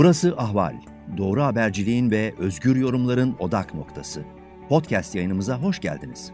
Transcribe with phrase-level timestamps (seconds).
[0.00, 0.76] Burası Ahval.
[1.16, 4.24] Doğru haberciliğin ve özgür yorumların odak noktası.
[4.68, 6.32] Podcast yayınımıza hoş geldiniz.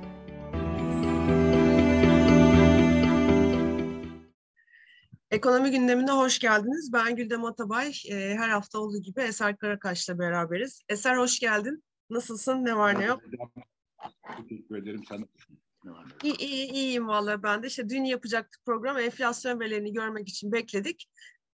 [5.30, 6.92] Ekonomi gündemine hoş geldiniz.
[6.92, 7.92] Ben Güldem Atabay.
[8.10, 10.82] Ee, her hafta olduğu gibi Eser Karakaş'la beraberiz.
[10.88, 11.84] Eser hoş geldin.
[12.10, 12.64] Nasılsın?
[12.64, 13.20] Ne var ne yok?
[14.48, 15.02] Teşekkür ederim.
[15.08, 15.28] Sen?
[16.22, 17.66] İyi, iyi, iyiyim vallahi ben de.
[17.66, 18.98] İşte dün yapacaktık program.
[18.98, 21.08] Enflasyon verilerini görmek için bekledik.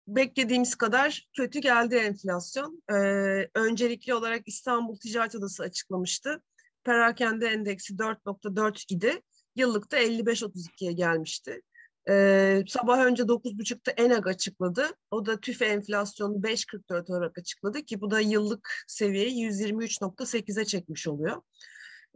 [0.09, 2.83] Beklediğimiz kadar kötü geldi enflasyon.
[2.93, 6.43] Ee, öncelikli olarak İstanbul Ticaret Odası açıklamıştı.
[6.85, 9.23] Perakende endeksi 4.4 idi.
[9.57, 11.63] Yıllıkta 55.32'ye gelmişti.
[12.09, 14.87] Ee, sabah önce 9.30'da ENAG açıkladı.
[15.11, 21.43] O da tüfe enflasyonu 5.44 olarak açıkladı ki bu da yıllık seviyeyi 123.8'e çekmiş oluyor.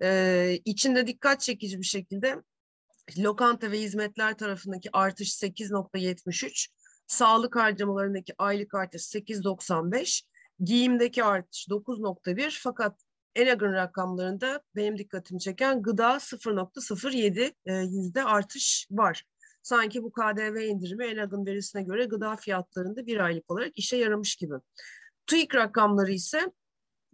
[0.02, 2.36] Ee, içinde dikkat çekici bir şekilde
[3.18, 6.68] lokanta ve hizmetler tarafındaki artış 8.73,
[7.06, 10.22] sağlık harcamalarındaki aylık artış 8.95,
[10.60, 13.02] giyimdeki artış 9.1 fakat
[13.34, 19.24] ENAG'ın rakamlarında benim dikkatimi çeken gıda 0.07 e, yüzde artış var.
[19.62, 24.54] Sanki bu KDV indirimi ENAG'ın verisine göre gıda fiyatlarında bir aylık olarak işe yaramış gibi.
[25.26, 26.52] TÜİK rakamları ise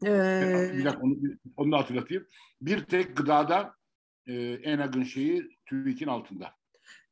[0.04, 1.16] e, Bir dakika onu,
[1.56, 2.26] onu da hatırlatayım.
[2.60, 3.74] Bir tek gıdada
[4.26, 6.57] e, ENAG'ın şeyi TÜİK'in altında.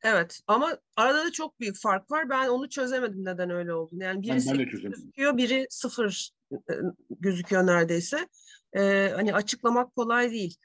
[0.02, 2.30] Evet ama arada da çok büyük fark var.
[2.30, 4.02] Ben onu çözemedim neden öyle olduğunu.
[4.02, 6.74] Yani biri Ben, ben gözüküyor, biri sıfır e,
[7.20, 8.28] gözüküyor neredeyse.
[8.76, 10.56] E, hani açıklamak kolay değil.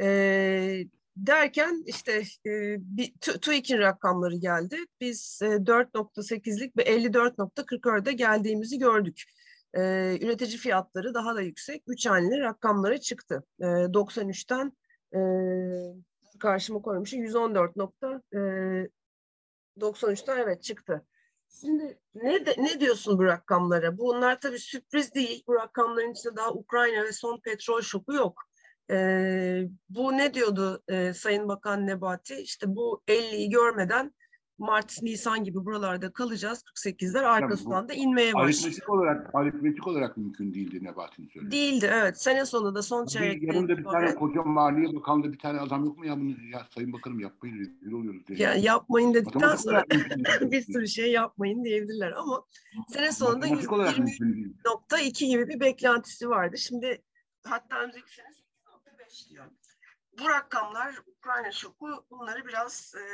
[0.00, 0.84] E,
[1.16, 2.78] derken işte e,
[3.20, 4.76] TÜİK'in rakamları geldi.
[5.00, 9.22] Biz e, 4.8'lik ve 54.44'e geldiğimizi gördük.
[9.74, 9.80] E,
[10.20, 11.82] üretici fiyatları daha da yüksek.
[11.86, 13.44] Üç haneli rakamlara çıktı.
[13.60, 14.72] E, 93'ten
[15.14, 15.20] e,
[16.38, 18.38] karşıma koymuşum 114 nokta e,
[19.80, 21.06] 93'ten evet çıktı.
[21.60, 23.98] Şimdi ne de, ne diyorsun bu rakamlara?
[23.98, 25.44] Bunlar tabii sürpriz değil.
[25.46, 28.42] Bu rakamların içinde daha Ukrayna ve son petrol şoku yok.
[28.90, 32.34] Ee, bu ne diyordu e, Sayın Bakan Nebati?
[32.34, 34.14] İşte bu 50'yi görmeden
[34.58, 36.62] Mart, Nisan gibi buralarda kalacağız.
[36.84, 38.64] 48'ler arkasından da inmeye başlayacak.
[38.64, 41.62] Aritmetik olarak, aritmetik olarak mümkün değildi Nebati'nin söylediği.
[41.62, 42.22] Değildi evet.
[42.22, 45.98] Sene sonunda son Bir, çeyrekte yanında bir tane koca Maliye Bakanı'nda bir tane adam yok
[45.98, 48.38] mu ya bunu ya Sayın Bakanım yapmayın rezil oluyoruz diye.
[48.38, 49.84] Ya yapmayın dedikten sonra
[50.40, 52.44] bir sürü şey yapmayın diyebilirler ama
[52.88, 54.56] sene sonunda Matematik olarak 120 mümkün değil.
[54.66, 56.58] nokta iki gibi bir beklentisi vardı.
[56.58, 57.02] Şimdi
[57.44, 59.44] hatta önümüzdeki sene 8.5 diyor.
[60.20, 63.04] Bu rakamlar Ukrayna şoku bunları biraz e,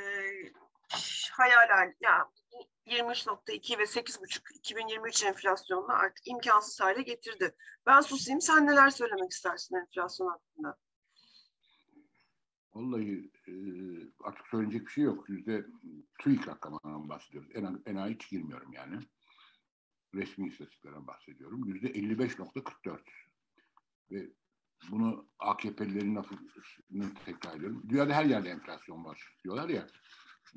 [1.33, 7.55] hayal hal ya bu 23.2 ve 8.5 2023 enflasyonunu artık imkansız hale getirdi.
[7.87, 10.77] Ben susayım sen neler söylemek istersin enflasyon hakkında?
[12.75, 13.53] Vallahi e,
[14.25, 15.29] artık söyleyecek bir şey yok.
[15.29, 15.67] Yüzde
[16.19, 17.51] TÜİK rakamlarından bahsediyoruz.
[17.55, 18.97] En, en hiç girmiyorum yani.
[20.15, 21.65] Resmi istatistiklerden bahsediyorum.
[21.65, 23.01] Yüzde 55.44.
[24.11, 24.31] Ve
[24.91, 27.83] bunu AKP'lilerin lafını tekrar ediyorum.
[27.89, 29.87] Dünyada her yerde enflasyon var diyorlar ya.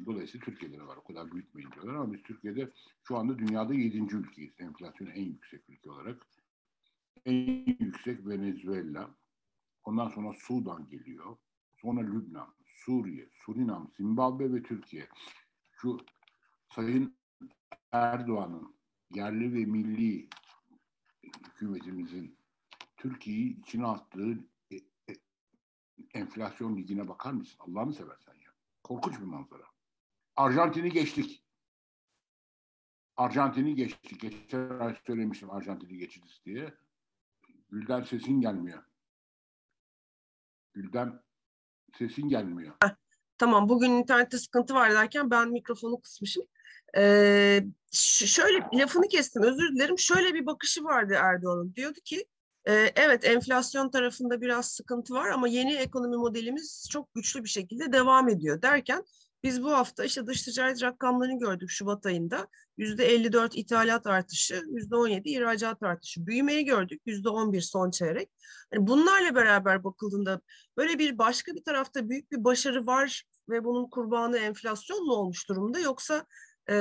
[0.05, 0.97] Dolayısıyla Türkiye'de de var.
[0.97, 2.71] O kadar büyütmeyin diyorlar ama biz Türkiye'de
[3.03, 4.53] şu anda dünyada yedinci ülkeyiz.
[4.59, 6.27] Enflasyon en yüksek ülke olarak.
[7.25, 9.15] En yüksek Venezuela.
[9.83, 11.37] Ondan sonra Sudan geliyor.
[11.75, 15.07] Sonra Lübnan, Suriye, Surinam, Zimbabwe ve Türkiye.
[15.71, 15.97] Şu
[16.75, 17.15] Sayın
[17.91, 18.75] Erdoğan'ın
[19.13, 20.27] yerli ve milli
[21.23, 22.37] hükümetimizin
[22.97, 24.31] Türkiye'yi içine attığı
[24.71, 25.13] e, e,
[26.13, 27.57] enflasyon ligine bakar mısın?
[27.59, 28.51] Allah'ını seversen ya.
[28.83, 29.72] Korkunç bir manzara.
[30.35, 31.43] Arjantin'i geçtik.
[33.15, 34.21] Arjantin'i geçtik.
[34.21, 36.73] Geçen ay söylemiştim Arjantin'i geçeceğiz diye.
[37.69, 38.83] Gülden sesin gelmiyor.
[40.73, 41.23] Gülden
[41.97, 42.75] sesin gelmiyor.
[43.37, 46.43] Tamam bugün internette sıkıntı var derken ben mikrofonu kısmışım.
[46.97, 49.99] Ee, şöyle lafını kestim özür dilerim.
[49.99, 51.75] Şöyle bir bakışı vardı Erdoğan'ın.
[51.75, 52.25] Diyordu ki
[52.65, 57.91] e, evet enflasyon tarafında biraz sıkıntı var ama yeni ekonomi modelimiz çok güçlü bir şekilde
[57.91, 59.03] devam ediyor derken
[59.43, 62.47] biz bu hafta işte dış ticaret rakamlarını gördük Şubat ayında.
[62.77, 66.27] Yüzde 54 ithalat artışı, yüzde 17 ihracat artışı.
[66.27, 68.29] Büyümeyi gördük yüzde 11 son çeyrek.
[68.73, 70.41] Yani bunlarla beraber bakıldığında
[70.77, 75.49] böyle bir başka bir tarafta büyük bir başarı var ve bunun kurbanı enflasyon mu olmuş
[75.49, 76.25] durumda yoksa
[76.69, 76.75] e,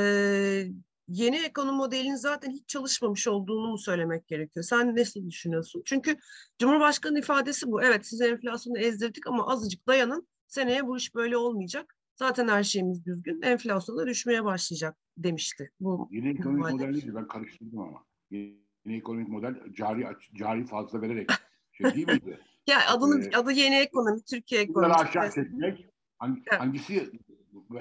[1.08, 4.64] yeni ekonomi modelinin zaten hiç çalışmamış olduğunu mu söylemek gerekiyor?
[4.64, 5.82] Sen nasıl düşünüyorsun?
[5.84, 6.16] Çünkü
[6.58, 7.82] Cumhurbaşkanı ifadesi bu.
[7.82, 10.28] Evet siz enflasyonu ezdirdik ama azıcık dayanın.
[10.46, 11.94] Seneye bu iş böyle olmayacak.
[12.22, 13.42] Zaten her şeyimiz düzgün.
[13.42, 15.70] Enflasyona düşmeye başlayacak demişti.
[15.80, 16.72] Bu Yeni ekonomik Normalde.
[16.86, 18.04] model değil, ben karıştırdım ama.
[18.30, 21.30] Yeni ekonomik model cari cari fazla vererek
[21.72, 22.40] şey değil miydi?
[22.66, 25.08] ya adının Ee, adı yeni ekonomi, Türkiye Bunları ekonomisi.
[25.18, 25.86] aşağı çekmek.
[26.18, 26.60] Hangi, Evet.
[26.60, 27.10] Hangisi?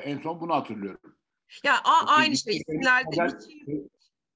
[0.03, 1.15] En son bunu hatırlıyorum.
[1.63, 2.57] Ya a- aynı şey.
[2.57, 3.37] ekonomik İsimlerde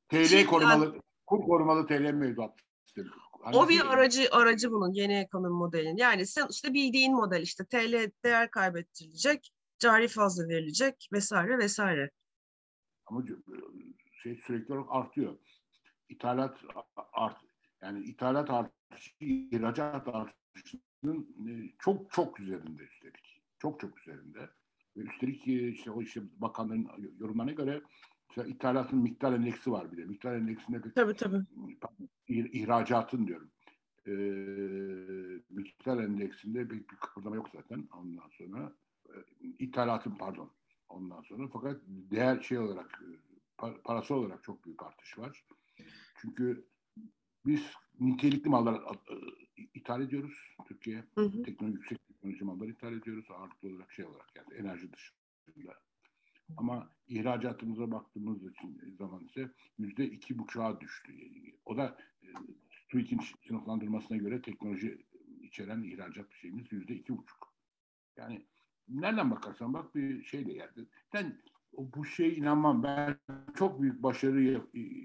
[0.10, 2.56] TL Çift korumalı kur korumalı TL mevduat
[2.86, 3.10] sistemi.
[3.44, 5.98] Hani o bir aracı aracı bunun yeni ekonomi modelinin.
[5.98, 9.52] Yani sen işte bildiğin model işte TL değer kaybettirilecek,
[9.86, 12.10] cari fazla verilecek vesaire vesaire.
[13.06, 13.24] Ama
[14.24, 15.38] şey sürekli olarak artıyor.
[16.10, 16.58] İthalat
[17.14, 17.38] art
[17.82, 23.42] yani ithalat artışı, ihracat artışının e, çok çok üzerinde üstelik.
[23.60, 24.50] Çok çok üzerinde.
[24.98, 27.82] Ve üstelik e, işte o işte bakanların yorumlarına göre
[28.30, 30.06] işte ithalatın miktar endeksi var bir de.
[30.06, 31.44] Miktar endeksinde pek, tabii tabii.
[32.28, 33.52] ihracatın diyorum.
[34.08, 34.12] Ee,
[35.50, 38.74] miktar endeksinde pek bir kıpırdama yok zaten ondan sonra.
[39.10, 39.16] E,
[39.60, 40.52] ithalatın pardon
[40.90, 41.48] ondan sonra.
[41.48, 43.04] Fakat değer şey olarak
[43.84, 45.46] parası olarak çok büyük artış var.
[46.22, 46.68] Çünkü
[47.46, 47.62] biz
[48.00, 48.82] nitelikli mallar
[49.74, 51.04] ithal ediyoruz Türkiye.
[51.46, 53.32] Teknoloji, yüksek teknoloji mallar ithal ediyoruz.
[53.32, 55.26] Ağırlıklı olarak şey olarak yani enerji dışında.
[56.58, 61.14] Ama ihracatımıza baktığımız için zaman ise yüzde iki buçuğa düştü.
[61.66, 62.28] O da e,
[62.90, 65.06] TÜİK'in sınıflandırmasına göre teknoloji
[65.42, 67.54] içeren ihracat şeyimiz yüzde iki buçuk.
[68.18, 68.46] Yani
[68.90, 70.88] nereden bakarsan bak bir şey de yani.
[71.12, 71.42] Sen
[71.78, 72.84] bu şey inanmam.
[72.84, 73.18] Ben
[73.56, 74.62] çok büyük başarı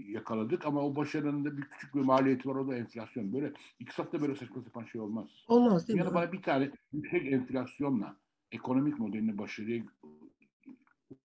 [0.09, 2.55] yakaladık ama o başarının da bir küçük bir maliyeti var.
[2.55, 3.33] O da enflasyon.
[3.33, 5.29] Böyle iktisatta böyle saçma sapan şey olmaz.
[5.49, 6.15] Olmaz değil yani mi?
[6.15, 8.17] bana bir tane yüksek enflasyonla
[8.53, 9.83] ekonomik modelini başarıya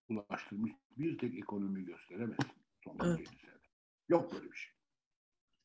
[0.08, 2.38] ulaştırmış bir tek ekonomi gösteremez.
[2.84, 3.28] Son evet.
[4.08, 4.75] Yok böyle bir şey.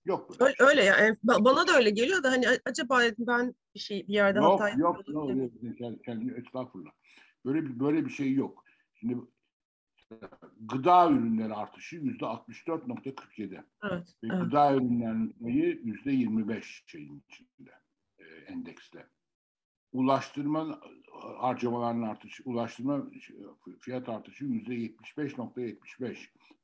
[0.06, 0.54] Yok böyle.
[0.60, 4.40] Öyle, öyle yani bana da öyle geliyor da hani acaba ben bir şey bir yerde
[4.40, 6.92] yok, hata yok, yok, yok, yok, estağfurullah.
[7.46, 8.66] Böyle böyle bir şey yok.
[8.94, 9.18] Şimdi
[10.60, 13.64] gıda ürünleri artışı yüzde 64.47.
[13.84, 14.44] Evet, Ve evet.
[14.44, 17.72] gıda ürünlerinin payı yüzde 25 şeyin içinde
[18.20, 19.08] e, endekste.
[19.94, 20.82] Ulaştırma
[21.38, 23.06] harcamalarının artışı, ulaştırma
[23.80, 26.18] fiyat artışı yüzde 75.75,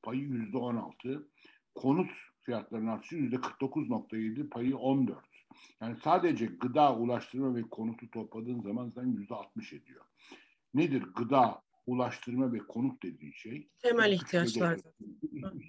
[0.04, 1.28] payı yüzde 16.
[1.76, 2.12] Konut
[2.48, 5.18] fiyatlarının artışı yüzde 49.7, payı 14.
[5.82, 10.06] Yani sadece gıda, ulaştırma ve konutu topladığın zaman sen yüzde 60 ediyor.
[10.74, 13.70] Nedir gıda, ulaştırma ve konut dediği şey.
[13.80, 14.80] Temel ihtiyaçlar.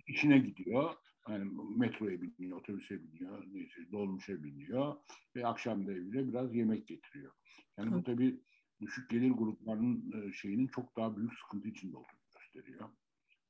[0.06, 0.94] İşine gidiyor.
[1.28, 4.96] Yani metroya biniyor, otobüse biniyor, neyse dolmuşa biniyor
[5.36, 7.32] ve akşam da evine biraz yemek getiriyor.
[7.78, 7.94] Yani Hı.
[7.94, 8.40] bu tabii
[8.80, 12.88] düşük gelir gruplarının e, şeyinin çok daha büyük sıkıntı içinde olduğunu gösteriyor.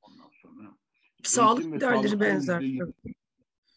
[0.01, 0.77] Ondan sonra
[1.23, 2.61] sağlık giderleri benzer.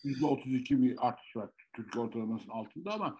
[0.04, 3.18] Yüzde 32 bir artış var Türkiye ortalamasının altında ama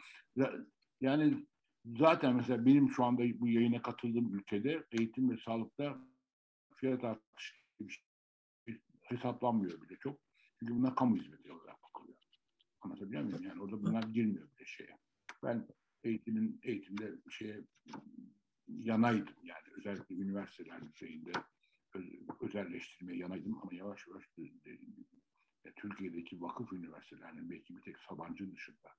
[1.00, 1.46] yani
[1.86, 5.98] zaten mesela benim şu anda bu yayına katıldığım ülkede eğitim ve sağlıkta
[6.76, 7.54] fiyat artışı
[9.02, 10.20] hesaplanmıyor bile çok.
[10.58, 12.18] Çünkü bunlar kamu hizmeti olarak bakılıyor.
[12.80, 13.42] Anlatabiliyor muyum?
[13.42, 14.98] Yani orada bunlar girmiyor bile şeye.
[15.42, 15.68] Ben
[16.04, 17.60] eğitimin eğitimde şeye
[18.68, 21.32] yanaydım yani özellikle üniversitelerin şeyinde
[21.94, 22.04] öz,
[22.40, 24.24] özelleştirmeye yanaydım ama yavaş yavaş
[25.64, 28.96] de, Türkiye'deki vakıf üniversitelerinin belki bir tek Sabancı dışında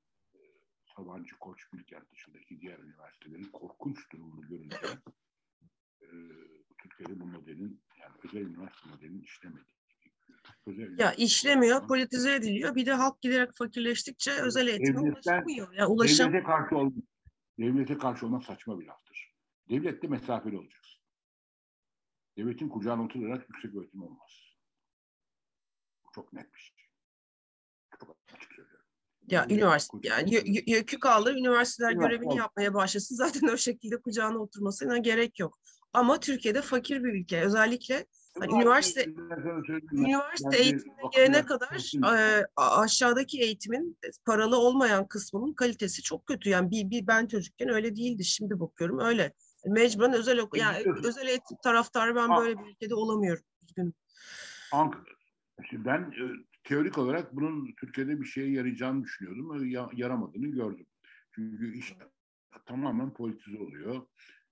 [0.96, 4.78] Sabancı, Koç, Bilkent dışındaki diğer üniversitelerin korkunç durumunu görünce
[6.02, 6.08] e,
[6.78, 9.74] Türkiye'de bu modelin yani özel üniversite modelinin işlemediği
[10.66, 12.76] Özel ya işlemiyor, politize ediliyor.
[12.76, 15.74] Bir de halk giderek fakirleştikçe özel eğitime ulaşamıyor.
[15.74, 16.92] Ya ulaşam devlete karşı ol,
[17.60, 19.34] devlete karşı olmak saçma bir laftır.
[19.70, 21.04] Devlette mesafeli olacaksın.
[22.38, 24.53] Devletin kucağına oturarak yüksek öğretim olmaz.
[26.16, 26.76] Çok net bir şey.
[28.00, 28.86] Çok açık söylüyorum.
[29.28, 30.42] Ya üniversite yani
[30.72, 35.60] yükü kaldı üniversiteler görevini yapmaya başlasın zaten o şekilde kucağına oturmasına gerek yok.
[35.94, 38.06] Ama Türkiye'de fakir bir ülke özellikle
[38.40, 39.06] hani üniversite
[39.92, 46.50] üniversite eğitimine gelene kadar e, aşağıdaki eğitimin paralı olmayan kısmının kalitesi çok kötü.
[46.50, 48.26] Yani bir, bir ben çocukken öyle değildi.
[48.26, 49.34] Şimdi bakıyorum öyle.
[49.66, 53.44] Mecburen özel yani özel eğitim taraftarı ben böyle bir ülkede olamıyorum.
[53.64, 53.94] Üzgünüm.
[55.72, 56.24] Ben e,
[56.64, 59.66] teorik olarak bunun Türkiye'de bir şeye yarayacağını düşünüyordum.
[59.66, 60.86] Ya, yaramadığını gördüm.
[61.32, 61.94] Çünkü iş
[62.66, 64.08] tamamen politize oluyor.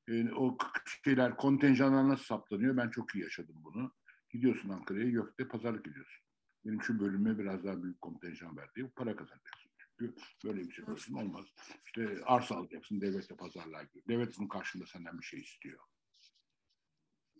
[0.07, 0.57] Yani o
[1.03, 3.93] şeyler, kontenjanlar nasıl saplanıyor ben çok iyi yaşadım bunu.
[4.29, 6.25] Gidiyorsun Ankara'ya, Gök'te pazarlık ediyorsun.
[6.65, 8.91] Benim şu bölüme biraz daha büyük kontenjan verdi.
[8.95, 9.71] Para kazanacaksın.
[9.77, 10.15] Çünkü
[10.45, 11.45] böyle bir şey olsun olmaz.
[11.85, 14.07] İşte arsa alacaksın, devletle pazarlığa giriyor.
[14.07, 15.79] Devlet bunun karşında senden bir şey istiyor.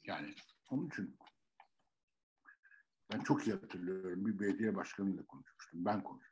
[0.04, 0.36] Yani
[0.70, 1.18] onun için
[3.14, 4.26] ben çok iyi hatırlıyorum.
[4.26, 5.86] Bir belediye başkanıyla konuşmuştum.
[5.86, 6.32] Ben konuşmuştum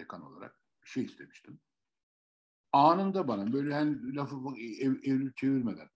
[0.00, 0.60] dekan olarak.
[0.84, 1.60] Bir şey istemiştim.
[2.72, 4.36] Anında bana böyle hani lafı
[4.80, 5.88] ev, evrip çevirmeden.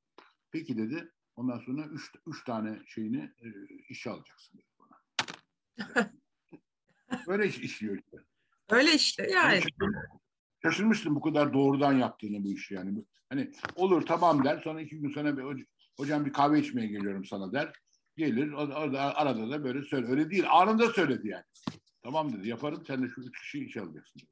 [0.51, 1.11] Peki dedi.
[1.37, 3.47] Ondan sonra üç, üç tane şeyini e,
[3.89, 5.01] işe alacaksın dedi bana.
[7.27, 8.17] Böyle iş, işliyor işte.
[8.71, 9.61] Öyle işte yani.
[10.63, 13.05] Şaşırmıştım bu kadar doğrudan yaptığını bu işi yani.
[13.29, 15.67] Hani olur tamam der sonra iki gün sonra bir,
[15.97, 17.73] hocam bir kahve içmeye geliyorum sana der
[18.17, 18.53] gelir.
[18.53, 20.07] O, o da arada da böyle söyle.
[20.07, 20.45] Öyle değil.
[20.51, 21.45] Anında söyledi yani.
[22.03, 24.23] Tamam dedi yaparım sen de şu üç kişiyi işe alacaksın.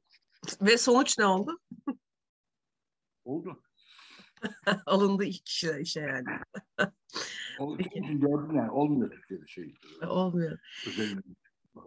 [0.61, 1.59] Ve sonuç ne oldu?
[3.25, 3.63] Oldu.
[4.85, 6.39] Alındı ilk kişi işe yani.
[7.59, 7.83] Oldu.
[7.93, 9.73] Gördüm yani olmuyor Türkiye'de şey.
[10.07, 10.59] Olmuyor.
[10.87, 11.21] Özel,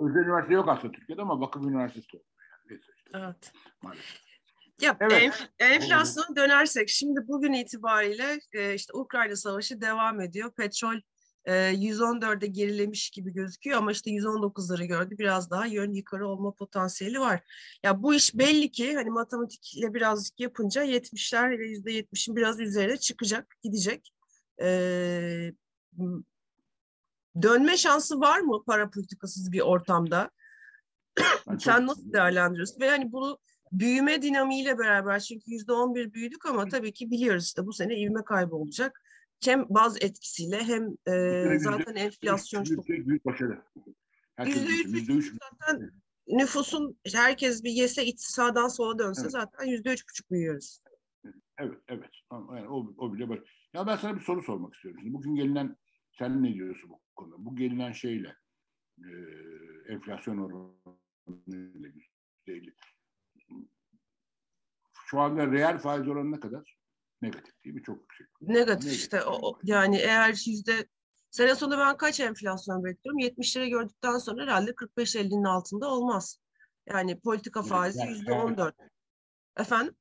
[0.00, 2.31] özel üniversite yok aslında Türkiye'de ama Vakıf Üniversitesi olmuyor.
[2.50, 2.71] Yani.
[2.71, 3.53] Neyse işte, Evet.
[3.83, 4.26] maalesef.
[4.81, 5.23] Ya Evet.
[5.23, 10.53] enf- enflasyona dönersek şimdi bugün itibariyle e, işte Ukrayna Savaşı devam ediyor.
[10.57, 11.00] Petrol
[11.47, 15.19] e, 114'e gerilemiş gibi gözüküyor ama işte 119'ları gördü.
[15.19, 17.43] Biraz daha yön yukarı olma potansiyeli var.
[17.83, 23.57] Ya bu iş belli ki hani matematikle birazcık yapınca 70'ler ve %70'in biraz üzerine çıkacak,
[23.62, 24.12] gidecek.
[24.62, 25.53] E,
[27.43, 30.31] dönme şansı var mı para politikasız bir ortamda?
[31.59, 32.81] Sen nasıl değerlendiriyorsun?
[32.81, 33.38] Ve hani bunu
[33.73, 37.97] büyüme dinamiğiyle beraber çünkü yüzde on bir büyüdük ama tabii ki biliyoruz işte bu sene
[38.00, 39.03] ivme kaybı olacak.
[39.45, 42.88] Hem baz etkisiyle hem e, zaten enflasyon çok.
[42.88, 43.62] büyük başarı.
[44.47, 45.90] Yüzde üç zaten
[46.28, 49.31] nüfusun herkes bir yese iç sağdan sola dönse Evet.
[49.31, 50.81] zaten yüzde üç buçuk büyüyoruz.
[51.59, 52.11] Evet, evet.
[52.33, 53.69] Yani o, o bile var.
[53.75, 55.00] Ya ben sana bir soru sormak istiyorum.
[55.00, 55.76] Şimdi bugün gelinen,
[56.19, 57.35] sen ne diyorsun bu konuda?
[57.38, 58.37] Bu gelinen şeyle,
[58.99, 59.11] e,
[59.88, 62.75] enflasyon oranıyla yüzde elli.
[65.07, 66.76] Şu anda reel faiz oranı ne kadar?
[67.23, 67.82] Negatif mi?
[67.82, 68.26] Çok yüksek.
[68.40, 70.87] Negatif işte o, yani eğer yüzde
[71.30, 73.20] sene sonunda ben kaç enflasyon bekliyorum?
[73.20, 76.38] 70'lere gördükten sonra herhalde 45-50'nin altında olmaz.
[76.87, 78.75] Yani politika Evet, faizi yani- yüzde on dört.
[79.58, 79.94] Efendim?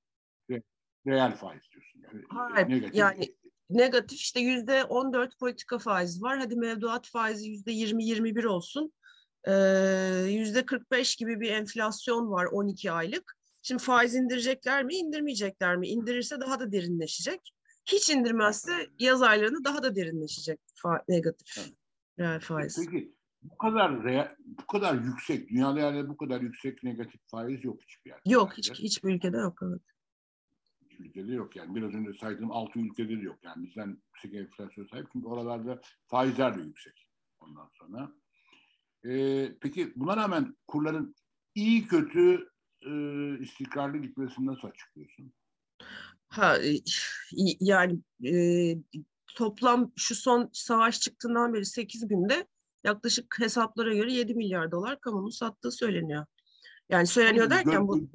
[1.07, 2.01] Reel faiz diyorsun.
[2.03, 2.95] Yani, Hayır, negatif.
[2.95, 3.35] yani-
[3.69, 6.37] Negatif işte yüzde on dört politika faizi var.
[6.39, 8.93] Hadi mevduat faizi yüzde yirmi yirmi bir olsun.
[9.47, 9.51] Ee,
[10.29, 13.34] Yüzde kırk beş gibi bir enflasyon var 12 aylık.
[13.67, 15.87] Şimdi faiz indirecekler mi, indirmeyecekler mi?
[15.87, 17.53] İndirirse daha da derinleşecek.
[17.85, 21.73] Hiç indirmezse yaz aylarında daha da derinleşecek fa- negatif Evet.
[22.19, 22.85] reel faiz.
[22.85, 27.81] Peki bu kadar reel, bu kadar yüksek, dünyada yani bu kadar yüksek negatif faiz yok
[27.81, 28.21] hiçbir yerde.
[28.25, 29.59] Yok hiç hiçbir ülkede yok.
[29.63, 29.81] Evet.
[30.89, 31.75] Hiçbir ülkede yok yani.
[31.75, 33.39] Biraz önce saydığım altı ülkede de yok.
[33.43, 35.07] Yani bizden yüksek enflasyon sahip.
[35.13, 37.07] Çünkü oralarda faizler de yüksek.
[37.39, 38.11] Ondan sonra.
[39.05, 41.15] Ee, peki buna rağmen kurların
[41.55, 42.49] iyi kötü
[42.85, 42.93] e,
[43.43, 45.33] istikrarlı gitmesini nasıl açıklıyorsun?
[46.27, 46.75] Ha, e,
[47.59, 48.33] yani e,
[49.35, 52.47] toplam şu son savaş çıktığından beri 8 günde
[52.83, 56.25] yaklaşık hesaplara göre 7 milyar dolar kamunun sattığı söyleniyor.
[56.89, 58.09] Yani söyleniyor derken bu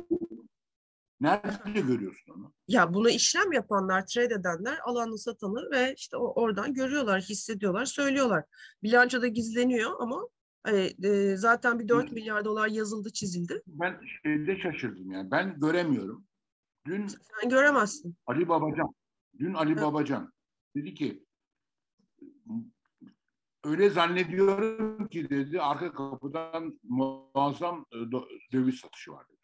[1.21, 2.53] Nerede görüyorsun onu?
[2.69, 8.45] ya buna işlem yapanlar, trade edenler alanı satanı ve işte oradan görüyorlar, hissediyorlar, söylüyorlar.
[8.83, 10.29] Bilançoda gizleniyor ama
[10.62, 12.14] hani, e, zaten bir 4 Hı.
[12.14, 13.62] milyar dolar yazıldı, çizildi.
[13.67, 15.31] Ben şeyde şaşırdım yani.
[15.31, 16.26] Ben göremiyorum.
[16.87, 18.17] Dün Sen göremezsin.
[18.26, 18.95] Ali Babacan,
[19.38, 19.83] dün Ali Hı.
[19.83, 20.33] Babacan
[20.76, 21.25] dedi ki
[23.64, 27.87] öyle zannediyorum ki dedi arka kapıdan muazzam
[28.52, 29.40] döviz satışı var dedi.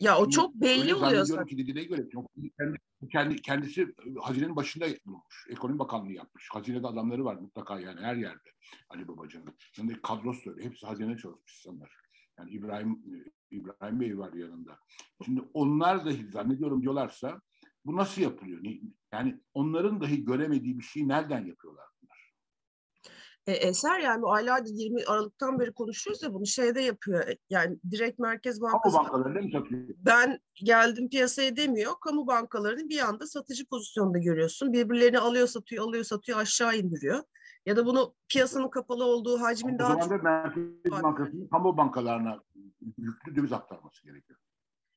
[0.00, 1.46] Ya o çok belli oluyor zaten.
[1.46, 2.78] ki dediğine göre çok kendi,
[3.10, 5.46] kendi, kendisi e, hazinenin başında bulunmuş.
[5.50, 6.48] Ekonomi Bakanlığı yapmış.
[6.52, 8.50] Hazinede adamları var mutlaka yani her yerde
[8.88, 9.54] Ali Babacan'ın.
[9.78, 10.64] Yani kadrosu öyle.
[10.64, 11.90] Hepsi hazinede çalışmış insanlar.
[12.38, 14.78] Yani İbrahim e, İbrahim Bey var yanında.
[15.24, 17.40] Şimdi onlar dahi zannediyorum diyorlarsa
[17.84, 18.60] bu nasıl yapılıyor?
[19.12, 21.86] Yani onların dahi göremediği bir şeyi nereden yapıyorlar?
[23.48, 27.28] E, eser yani bu aylardır 20 Aralık'tan beri konuşuyoruz ya bunu şeyde yapıyor.
[27.28, 29.88] E, Yani direkt Merkez Kamu Bankası bankalarında mı satıyor?
[29.98, 31.92] ben geldim piyasaya demiyor.
[32.00, 34.72] Kamu bankalarını bir anda satıcı pozisyonda görüyorsun.
[34.72, 37.22] Birbirlerini alıyor satıyor alıyor satıyor aşağı indiriyor.
[37.66, 41.02] Ya da bunu piyasanın kapalı olduğu hacmin O daha zaman çok da Merkez.
[41.02, 42.40] Bankası'nın kamu bankalarına
[42.98, 44.38] yüklü döviz aktarması gerekiyor.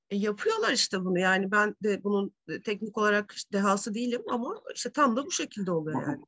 [0.09, 1.19] E, yapıyorlar işte bunu.
[1.19, 5.71] Yani ben de bunun e, teknik olarak dehası değilim ama işte tam da bu şekilde
[5.71, 6.21] oluyor yani.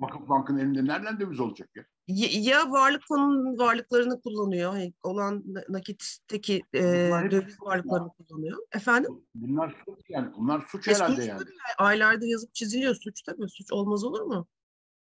[0.00, 1.84] Vakıf, Bank'ın elinde nereden döviz olacak ya?
[2.08, 4.70] Ya, ya varlık fonunun varlıklarını kullanıyor.
[4.72, 8.58] Hani olan na- nakitteki e, Bunlar döviz varlıklarını kullanıyor.
[8.72, 9.24] Efendim?
[9.34, 10.34] Bunlar suç yani.
[10.36, 11.38] Bunlar suç E, herhalde suç yani.
[11.38, 11.50] tabii.
[11.78, 13.48] Aylarda yazıp çiziliyor suç tabii.
[13.48, 14.48] Suç olmaz olur mu?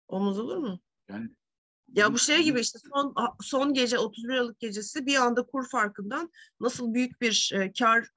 [0.09, 0.80] Olmaz olur mu?
[1.09, 1.28] Yani
[1.94, 6.30] Ya bu şey gibi işte son son gece 31 Aralık gecesi bir anda kur farkından
[6.61, 8.09] nasıl büyük bir e, kar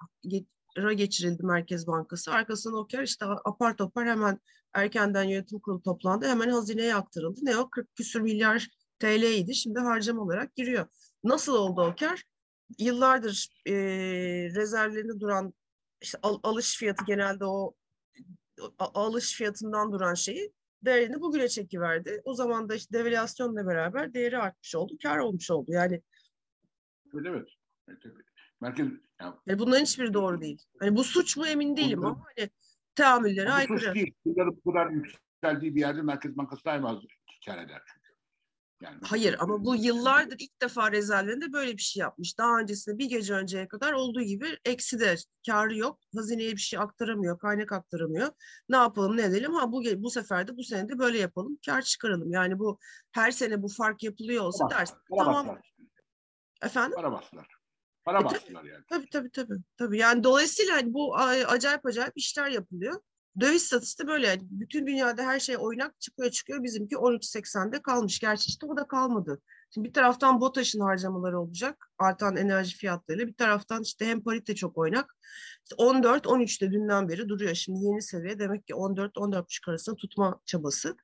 [0.81, 2.31] geçirildi Merkez Bankası.
[2.31, 4.39] Arkasından o kar işte apar topar hemen
[4.73, 6.27] erkenden yönetim kurulu toplandı.
[6.27, 7.39] Hemen hazineye aktarıldı.
[7.43, 8.67] Ne o 40 küsür milyar
[8.99, 9.55] TL'ydi.
[9.55, 10.87] Şimdi harcama olarak giriyor.
[11.23, 12.23] Nasıl oldu o kar?
[12.79, 13.73] Yıllardır e,
[14.55, 15.53] rezervlerinde duran
[16.01, 17.75] işte al- alış fiyatı genelde o
[18.79, 20.53] a- alış fiyatından duran şeyi
[20.85, 22.21] değerini bugüne çekiverdi.
[22.23, 25.71] O zaman da işte devalüasyonla beraber değeri artmış oldu, kar olmuş oldu.
[25.71, 26.01] Yani,
[27.13, 27.47] evet,
[28.05, 28.25] evet.
[28.61, 28.87] Merkez
[29.23, 30.63] yani, yani bunların hiçbiri doğru değil.
[30.79, 32.49] Hani bu suç mu emin değilim Onların- ama hani
[32.95, 33.95] teamüllere bu suç aykırı.
[33.95, 34.13] değil.
[34.25, 37.01] Bunların bu kadar yükseldiği bir yerde Merkez Bankası daima
[37.45, 38.03] kar eder çünkü.
[38.81, 42.37] Yani Hayır ama bu yıllardır ilk defa rezervlerinde böyle bir şey yapmış.
[42.37, 45.15] Daha öncesinde bir gece önceye kadar olduğu gibi eksi de
[45.45, 45.99] karı yok.
[46.15, 48.27] Hazineye bir şey aktaramıyor, kaynak aktaramıyor.
[48.69, 49.53] Ne yapalım ne edelim?
[49.53, 52.31] Ha bu bu sefer de bu sene de böyle yapalım, kar çıkaralım.
[52.31, 52.79] Yani bu
[53.11, 54.85] her sene bu fark yapılıyor olsa para
[55.23, 55.59] Tamam.
[56.63, 56.95] Efendim?
[56.95, 57.47] Para bastılar.
[58.05, 58.83] Para E, bastılar yani.
[58.89, 59.57] Tabii tabii tabii.
[59.77, 59.97] tabii.
[59.97, 61.15] Yani dolayısıyla hani bu
[61.47, 63.01] acayip acayip işler yapılıyor.
[63.39, 64.27] Döviz satışı da böyle.
[64.27, 66.63] Yani bütün dünyada her şey oynak çıkıyor çıkıyor.
[66.63, 68.19] Bizimki 13.80'de kalmış.
[68.19, 69.41] Gerçi işte o da kalmadı.
[69.73, 71.89] Şimdi bir taraftan BOTAŞ'ın harcamaları olacak.
[71.97, 73.27] Artan enerji fiyatlarıyla.
[73.27, 75.15] Bir taraftan işte hem parite çok oynak.
[75.63, 77.55] İşte 14, 13'te dünden beri duruyor.
[77.55, 80.97] Şimdi yeni seviye demek ki 14, 14,5 arasında tutma çabası.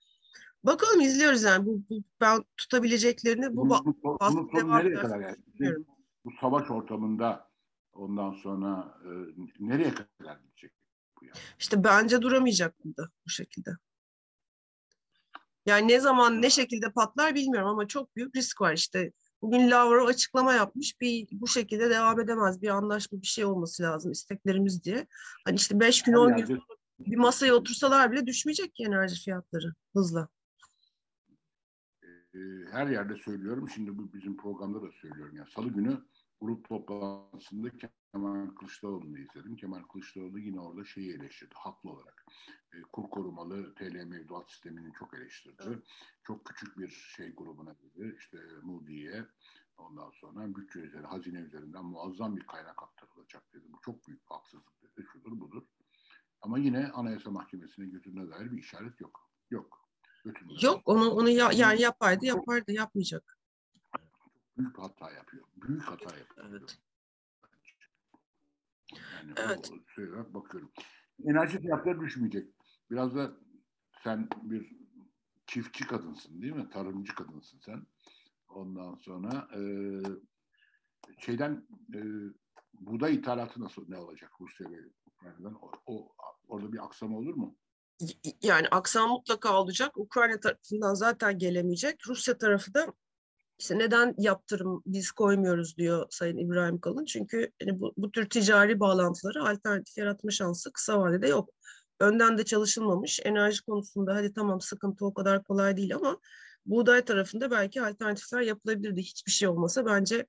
[0.63, 1.65] Bakalım izliyoruz yani.
[1.65, 5.37] Bu, bu ben tutabileceklerini bu bunun, baskı bunun sonu devam nereye ederse kadar yani?
[5.47, 5.85] bilmiyorum.
[5.87, 5.98] Bu
[6.41, 7.49] savaş ortamında
[7.93, 9.09] ondan sonra e,
[9.59, 10.71] nereye kadar gidecek
[11.21, 11.37] bu yani?
[11.59, 13.69] İşte bence duramayacak burada bu şekilde.
[15.65, 19.11] Yani ne zaman ne şekilde patlar bilmiyorum ama çok büyük risk var işte.
[19.41, 21.01] Bugün Lavrov açıklama yapmış.
[21.01, 22.61] Bir bu şekilde devam edemez.
[22.61, 25.07] Bir anlaşma bir şey olması lazım isteklerimiz diye.
[25.45, 26.61] Hani işte 5 gün Her 10 gün
[26.99, 30.27] bir masaya otursalar bile düşmeyecek ki enerji fiyatları hızla.
[32.39, 33.69] E, her yerde söylüyorum.
[33.69, 35.35] Şimdi bu bizim programda da söylüyorum.
[35.35, 36.01] Yani Salı günü
[36.41, 37.69] grup toplantısında
[38.13, 39.55] Kemal Kılıçdaroğlu'nu izledim.
[39.55, 42.25] Kemal Kılıçdaroğlu yine orada şeyi eleştirdi haklı olarak.
[42.73, 45.79] E, kur korumalı TL mevduat sistemini çok eleştirdi.
[46.23, 48.15] Çok küçük bir şey grubuna dedi.
[48.17, 49.25] İşte Moody'ye
[49.77, 53.65] ondan sonra bütçe üzeri, hazine üzerinden muazzam bir kaynak aktarılacak dedi.
[53.69, 55.05] Bu çok büyük bir haksızlık dedi.
[55.13, 55.63] Şudur budur.
[56.41, 59.29] Ama yine Anayasa Mahkemesi'ne götürüne dair bir işaret yok.
[59.51, 59.78] Yok.
[60.25, 60.61] Götürmüyor.
[60.61, 63.37] Yok onu onu ya, yani yapardı yapardı yapmayacak.
[64.57, 65.43] büyük bir hata yapıyor.
[65.55, 66.47] Büyük hata yapıyor.
[66.49, 66.77] Evet.
[69.13, 69.71] Yani Evet.
[69.73, 70.71] o şey olarak bakıyorum.
[71.25, 72.53] Enerji fiyatları düşmeyecek.
[72.91, 73.31] Biraz da
[74.03, 74.75] sen bir
[75.47, 76.69] çiftçi kadınsın değil mi?
[76.69, 77.87] Tarımcı kadınsın sen.
[78.47, 79.61] Ondan sonra e,
[81.19, 81.99] şeyden e,
[82.73, 85.55] buğday ithalatı nasıl ne olacak Rusya ve Ukrayna'dan?
[85.61, 86.15] O, o-
[86.47, 87.55] orada bir aksama olur mu?
[88.41, 89.97] Yani aksam mutlaka olacak.
[89.97, 92.07] Ukrayna tarafından zaten gelemeyecek.
[92.07, 92.93] Rusya tarafı da
[93.59, 97.05] işte neden yaptırım biz koymuyoruz diyor Sayın İbrahim Kalın.
[97.05, 101.49] Çünkü hani bu, bu tür ticari bağlantıları alternatif yaratma şansı kısa vadede yok.
[101.99, 103.19] Önden de çalışılmamış.
[103.23, 106.19] Enerji konusunda hadi tamam sıkıntı o kadar kolay değil ama
[106.65, 109.01] buğday tarafında belki alternatifler yapılabilirdi.
[109.01, 110.25] Hiçbir şey olmasa bence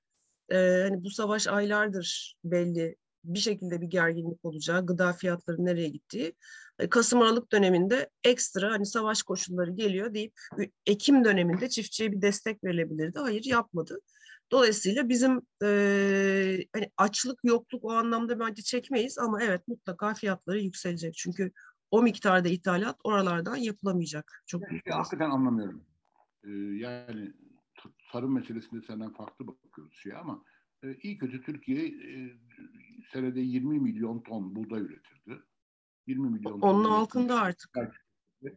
[0.51, 6.35] e, hani bu savaş aylardır belli bir şekilde bir gerginlik olacağı, gıda fiyatları nereye gittiği.
[6.79, 10.33] E, Kasım Aralık döneminde ekstra hani savaş koşulları geliyor deyip
[10.85, 13.19] Ekim döneminde çiftçiye bir destek verilebilirdi.
[13.19, 13.99] Hayır yapmadı.
[14.51, 15.67] Dolayısıyla bizim e,
[16.73, 21.13] hani açlık yokluk o anlamda bence çekmeyiz ama evet mutlaka fiyatları yükselecek.
[21.13, 21.51] Çünkü
[21.91, 24.43] o miktarda ithalat oralardan yapılamayacak.
[24.45, 25.83] Çok büyük Ya, bir hakikaten anlamıyorum.
[26.43, 27.33] Ee, yani
[28.11, 30.43] tarım meselesinde senden farklı bakıyoruz şey ama
[30.83, 32.33] e, iyi kötü Türkiye e,
[33.11, 35.41] senede 20 milyon ton buğday üretirdi.
[36.07, 37.77] 20 milyon ton Onun üretim- altında artık.
[38.43, 38.49] e,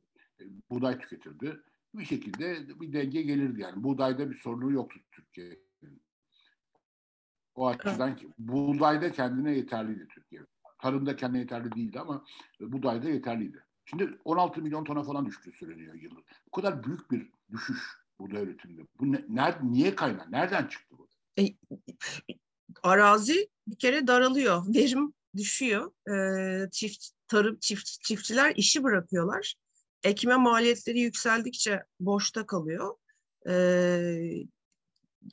[0.71, 1.61] buğday tüketirdi.
[1.95, 3.83] Bir şekilde bir denge gelirdi yani.
[3.83, 6.03] Buğdayda bir sorunu yoktu Türkiye'nin.
[7.55, 10.43] O açıdan ki buğdayda kendine yeterliydi Türkiye.
[10.79, 12.25] Tarımda kendine yeterli değildi ama
[12.61, 13.65] buğdayda yeterliydi.
[13.85, 16.25] Şimdi 16 milyon tona falan düştü söyleniyor yıllık.
[16.47, 17.79] Bu kadar büyük bir düşüş
[18.19, 18.83] buğday üretiminde.
[19.01, 20.33] Bu ne, nerede, niye kaynar?
[20.33, 21.09] Nereden çıktı bu?
[22.83, 25.92] Arazi bir kere daralıyor, verim düşüyor.
[26.11, 29.55] Ee, çift tarım çift çiftçiler işi bırakıyorlar.
[30.03, 32.97] Ekme maliyetleri yükseldikçe boşta kalıyor.
[33.49, 34.44] Ee,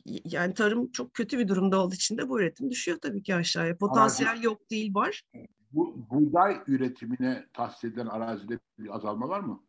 [0.06, 3.78] yani tarım çok kötü bir durumda olduğu için de bu üretim düşüyor tabii ki aşağıya.
[3.78, 5.24] Potansiyel yok değil var.
[5.72, 9.64] Bu buğday üretimine tahsis edilen arazide bir azalma var mı?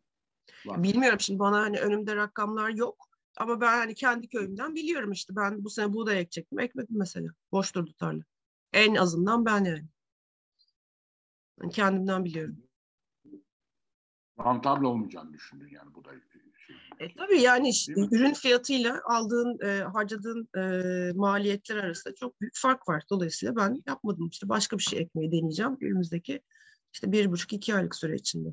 [0.65, 0.83] Var.
[0.83, 3.12] Bilmiyorum şimdi bana hani önümde rakamlar yok.
[3.37, 5.35] Ama ben hani kendi köyümden biliyorum işte.
[5.35, 6.59] Ben bu sene buğday ekecektim.
[6.59, 7.29] Ekmedim mesela.
[7.51, 8.23] Boş durdu tarla.
[8.73, 9.85] En azından ben yani.
[11.61, 12.57] Yani kendimden biliyorum.
[14.39, 16.15] Rentable olmayacağını düşündün yani buğday
[16.67, 16.75] şey.
[16.99, 22.89] E, tabii yani işte ürün fiyatıyla aldığın, e, harcadığın e, maliyetler arasında çok büyük fark
[22.89, 23.03] var.
[23.09, 26.41] Dolayısıyla ben yapmadım işte başka bir şey ekmeyi deneyeceğim önümüzdeki
[26.93, 28.49] işte bir buçuk iki aylık süre içinde.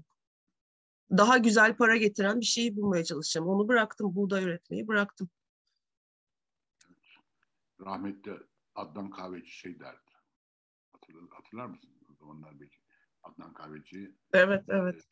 [1.10, 3.48] Daha güzel para getiren bir şeyi bulmaya çalışacağım.
[3.48, 5.28] Onu bıraktım, buğday üretmeyi bıraktım.
[7.80, 8.32] rahmetli
[8.74, 10.10] Adnan Kahveci şey derdi.
[10.92, 11.90] Hatırlar, hatırlar mısın?
[12.12, 12.76] O zamanlar belki
[13.22, 15.08] Adnan Kahveci Evet, evet.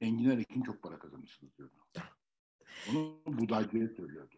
[0.00, 1.74] enginar ekin çok para kazanırsınız diyordu.
[2.90, 4.34] Onu buğdaycıya söylüyordu.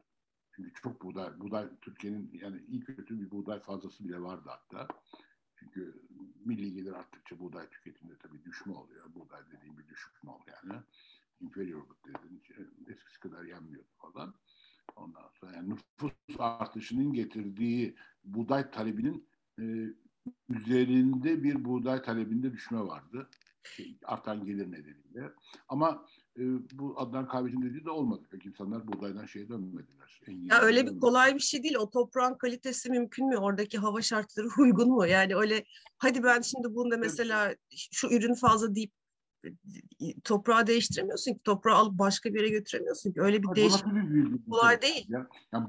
[0.53, 4.89] Çünkü çok buğday, buğday Türkiye'nin yani iyi kötü bir buğday fazlası bile vardı hatta.
[5.57, 6.03] Çünkü
[6.45, 9.15] milli gelir arttıkça buğday tüketiminde tabii düşme oluyor.
[9.15, 10.83] Buğday dediğim bir düşme oluyor yani.
[11.41, 12.57] Inferiorluk dediğin şey,
[12.89, 14.35] eskisi kadar yenmiyordu falan.
[15.55, 19.65] Yani nüfus artışının getirdiği buğday talebinin e,
[20.49, 23.31] üzerinde bir buğday talebinde düşme vardı.
[23.63, 25.33] Şey, artan gelir nedeniyle.
[25.69, 26.07] Ama
[26.39, 26.43] e,
[26.79, 28.23] bu Adnan Kahveci'nin dediği de olmadı.
[28.31, 30.21] Pek insanlar buğdaydan şeye dönmediler.
[30.27, 31.75] Ya öyle bir kolay bir şey değil.
[31.75, 33.37] O toprağın kalitesi mümkün mü?
[33.37, 35.07] Oradaki hava şartları uygun mu?
[35.07, 35.65] Yani öyle
[35.99, 37.55] hadi ben şimdi bunda mesela
[37.93, 38.93] şu ürün fazla deyip
[40.25, 41.41] toprağı değiştiremiyorsun ki.
[41.45, 43.23] Toprağı alıp başka bir yere götüremiyorsun ki.
[43.23, 45.07] Öyle bir değişim kolay değil.
[45.09, 45.67] Ya, yani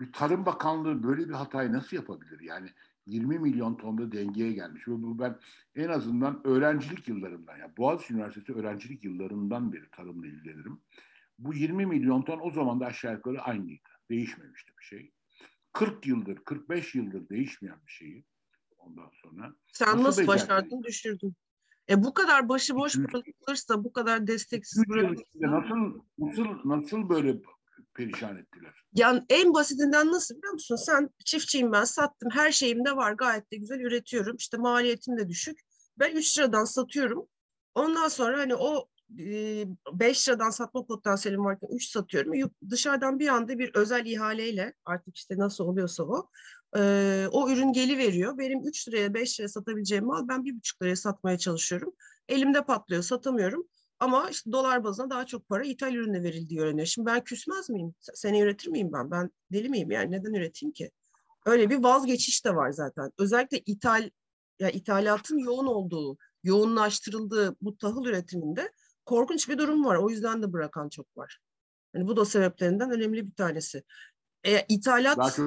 [0.00, 2.40] bir Tarım Bakanlığı böyle bir hatayı nasıl yapabilir?
[2.40, 2.70] Yani
[3.06, 4.88] 20 milyon tonda dengeye gelmiş.
[4.88, 5.38] Ve bu ben
[5.74, 10.80] en azından öğrencilik yıllarımdan, yani Boğaziçi Üniversitesi öğrencilik yıllarından beri tarımla ilgilenirim.
[11.38, 13.88] Bu 20 milyon ton o zaman da aşağı yukarı aynıydı.
[14.10, 15.12] Değişmemişti bir şey.
[15.72, 18.24] 40 yıldır, 45 yıldır değişmeyen bir şeyi
[18.78, 19.54] ondan sonra.
[19.72, 21.34] Sen nasıl, nasıl başardın, düşürdün?
[21.90, 25.24] E bu kadar başıboş bırakılırsa, bu kadar desteksiz bırakılırsa...
[25.34, 27.36] Nasıl, nasıl, nasıl böyle
[27.94, 28.84] perişan ettiler?
[28.94, 30.76] Yani en basitinden nasıl biliyor musun?
[30.76, 34.36] Sen çiftçiyim ben sattım her şeyim de var gayet de güzel üretiyorum.
[34.36, 35.58] İşte maliyetim de düşük.
[35.98, 37.28] Ben 3 liradan satıyorum.
[37.74, 42.50] Ondan sonra hani o 5 liradan satma potansiyelim varken 3 satıyorum.
[42.70, 46.28] Dışarıdan bir anda bir özel ihaleyle artık işte nasıl oluyorsa o
[47.32, 48.38] o ürün geli veriyor.
[48.38, 51.94] Benim 3 liraya 5 liraya satabileceğim mal ben 1,5 liraya satmaya çalışıyorum.
[52.28, 53.68] Elimde patlıyor satamıyorum.
[54.02, 56.86] Ama işte dolar bazına daha çok para ithal ürüne verildiği öğreniyor.
[56.86, 57.94] Şimdi ben küsmez miyim?
[58.00, 59.10] Seni üretir miyim ben?
[59.10, 60.10] Ben deli miyim yani?
[60.10, 60.90] Neden üreteyim ki?
[61.46, 63.10] Öyle bir vazgeçiş de var zaten.
[63.18, 64.10] Özellikle ithal
[64.58, 68.72] ya ithalatın yoğun olduğu, yoğunlaştırıldığı bu tahıl üretiminde
[69.04, 69.96] korkunç bir durum var.
[69.96, 71.38] O yüzden de bırakan çok var.
[71.94, 73.82] Yani bu da sebeplerinden önemli bir tanesi.
[74.44, 75.38] E, ithalat...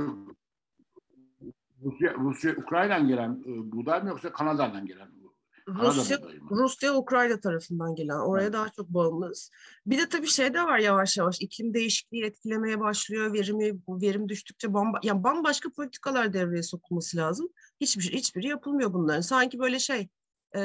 [1.82, 5.25] Rusya, Rusya Ukrayna'dan gelen e, buğday mı yoksa Kanada'dan gelen
[5.68, 6.20] Rusya,
[6.52, 8.20] Rusya Ukrayna tarafından gelen.
[8.20, 8.54] Oraya evet.
[8.54, 9.52] daha çok bağımlıyız.
[9.86, 11.42] Bir de tabii şey de var yavaş yavaş.
[11.42, 13.34] iklim değişikliği etkilemeye başlıyor.
[13.34, 17.50] Verimi verim düştükçe bamba, yani bambaşka politikalar devreye sokulması lazım.
[17.82, 19.22] Hiçbir şey, hiçbiri yapılmıyor bunların.
[19.22, 20.10] Sanki böyle şey
[20.56, 20.60] e,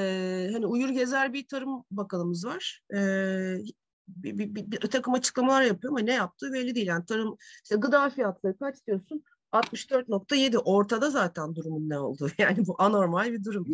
[0.53, 2.83] hani uyur gezer bir tarım bakanımız var.
[2.95, 2.99] E,
[4.09, 6.87] bir, bir, bir, bir takım açıklamalar yapıyor ama ne yaptığı belli değil.
[6.87, 9.25] Yani tarım işte gıda fiyatları kaç diyorsun?
[9.53, 12.31] 64.7 ortada zaten durumun ne olduğu.
[12.39, 13.67] Yani bu anormal bir durum.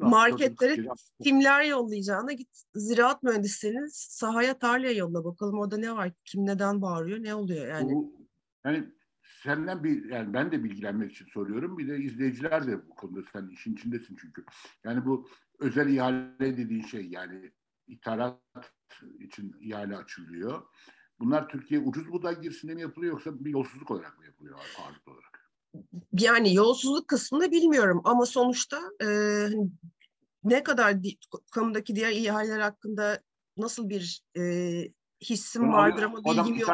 [0.00, 0.88] Marketlere
[1.22, 7.22] kimler yollayacağına git ziraat mühendislerini sahaya tarlaya yolla bakalım orada ne var kim neden bağırıyor
[7.22, 7.94] ne oluyor yani.
[7.94, 8.12] Bu,
[8.64, 8.84] yani
[9.42, 11.78] senden bir yani ben de bilgilenmek için soruyorum.
[11.78, 14.44] Bir de izleyiciler de bu konuda sen işin içindesin çünkü.
[14.84, 17.52] Yani bu özel ihale dediğin şey yani
[17.86, 18.40] ithalat
[19.20, 20.62] için ihale açılıyor.
[21.20, 25.50] Bunlar Türkiye ucuz buğday girişinde mi yapılıyor yoksa bir yolsuzluk olarak mı yapılıyor ağırlıklı olarak?
[26.12, 29.04] Yani yolsuzluk kısmını bilmiyorum ama sonuçta e,
[29.42, 29.70] hani
[30.44, 31.16] ne kadar di,
[31.50, 33.22] kamudaki diğer ihaleler hakkında
[33.56, 34.42] nasıl bir e,
[35.20, 36.68] hissim Bunu vardır ama bilgim yok.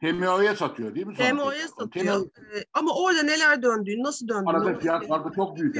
[0.00, 1.16] TMO'ya satıyor değil mi?
[1.16, 2.26] TMO'ya satıyor.
[2.26, 4.56] Ee, ama orada neler döndüğünü, nasıl döndüğünü...
[4.56, 5.76] Arada fiyat farkı çok büyük.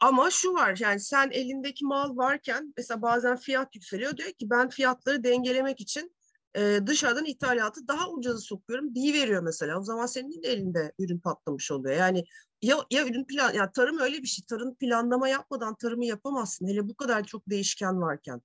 [0.00, 4.68] Ama şu var yani sen elindeki mal varken mesela bazen fiyat yükseliyor diyor ki ben
[4.68, 6.12] fiyatları dengelemek için
[6.56, 9.80] e, dışarıdan ithalatı daha ucuza sokuyorum diye veriyor mesela.
[9.80, 11.96] O zaman senin de elinde ürün patlamış oluyor.
[11.96, 12.24] Yani
[12.62, 14.44] ya, ya ürün plan, ya tarım öyle bir şey.
[14.44, 16.68] Tarım planlama yapmadan tarımı yapamazsın.
[16.68, 18.40] Hele bu kadar çok değişken varken.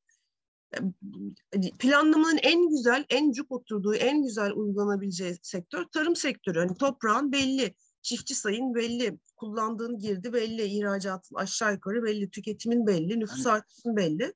[1.80, 6.60] Planlamanın en güzel, en cuk oturduğu, en güzel uygulanabileceği sektör tarım sektörü.
[6.60, 13.20] Hani toprağın belli, çiftçi sayın belli, kullandığın girdi belli, ihracatın aşağı yukarı belli, tüketimin belli,
[13.20, 14.34] nüfus yani, artışın belli.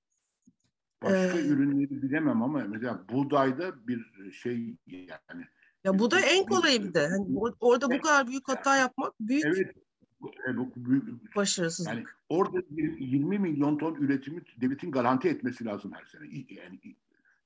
[1.03, 5.45] Başka ee, ürünleri bilemem ama mesela buğdayda bir şey yani.
[5.83, 7.07] Ya bu da en kolayı bir de.
[7.07, 9.45] Hani orada bu kadar büyük hata yapmak büyük.
[9.45, 9.75] Evet.
[10.47, 11.93] E, bu, büyük, başarısızlık.
[11.93, 16.23] Yani orada 20 milyon ton üretimi devletin garanti etmesi lazım her sene.
[16.49, 16.79] Yani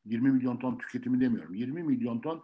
[0.06, 1.56] 20 milyon ton tüketimi demiyorum.
[1.56, 2.44] 20 milyon ton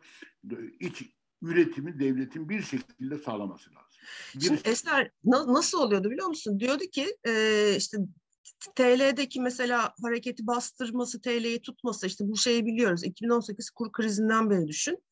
[0.80, 1.04] iç
[1.41, 4.02] üretimi devletin bir şekilde sağlaması lazım.
[4.36, 6.60] Bir Şimdi Eser na- nasıl oluyordu biliyor musun?
[6.60, 7.97] Diyordu ki e, işte
[8.75, 13.04] TL'deki mesela hareketi bastırması, TL'yi tutması işte bu şeyi biliyoruz.
[13.04, 15.04] 2018 kur krizinden beri düşün.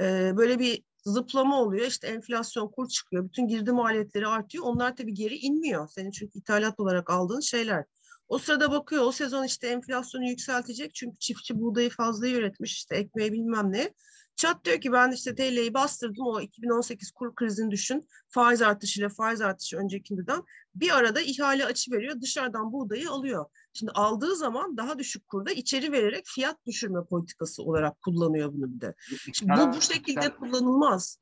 [0.00, 1.86] Ee, böyle bir zıplama oluyor.
[1.86, 3.24] İşte enflasyon kur çıkıyor.
[3.24, 4.64] Bütün girdi maliyetleri artıyor.
[4.64, 5.88] Onlar tabii geri inmiyor.
[5.88, 7.84] Senin çünkü ithalat olarak aldığın şeyler.
[8.28, 10.94] O sırada bakıyor o sezon işte enflasyonu yükseltecek.
[10.94, 13.94] Çünkü çiftçi buğdayı fazla üretmiş işte ekmeği bilmem ne.
[14.36, 18.08] Çat diyor ki ben işte TL'yi bastırdım o 2018 kur krizini düşün.
[18.28, 20.42] Faiz artışıyla faiz artışı öncekinden
[20.74, 22.20] bir arada ihale açı veriyor.
[22.20, 23.46] Dışarıdan buğdayı alıyor.
[23.72, 28.80] Şimdi aldığı zaman daha düşük kurda içeri vererek fiyat düşürme politikası olarak kullanıyor bunu bir
[28.80, 28.94] de.
[29.32, 31.18] Şimdi bu bu şekilde kullanılmaz.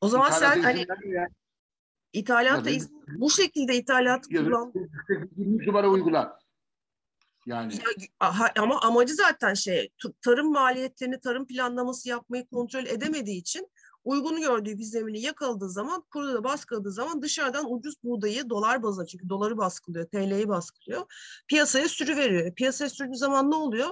[0.00, 0.86] O zaman sen hani
[2.12, 4.72] ithalatta izin, bu şekilde ithalat kullan.
[5.36, 6.38] numara uygula.
[7.46, 9.90] Yani Ya, aha, ama amacı zaten şey
[10.24, 13.68] tarım maliyetlerini tarım planlaması yapmayı kontrol edemediği için
[14.04, 19.06] uygun gördüğü bir zemini yakaladığı zaman kurda da baskıladığı zaman dışarıdan ucuz buğdayı dolar bazına
[19.06, 21.02] çünkü doları baskılıyor TL'yi baskılıyor
[21.48, 22.54] piyasaya sürüveriyor.
[22.54, 23.88] Piyasaya sürdüğü zaman ne oluyor?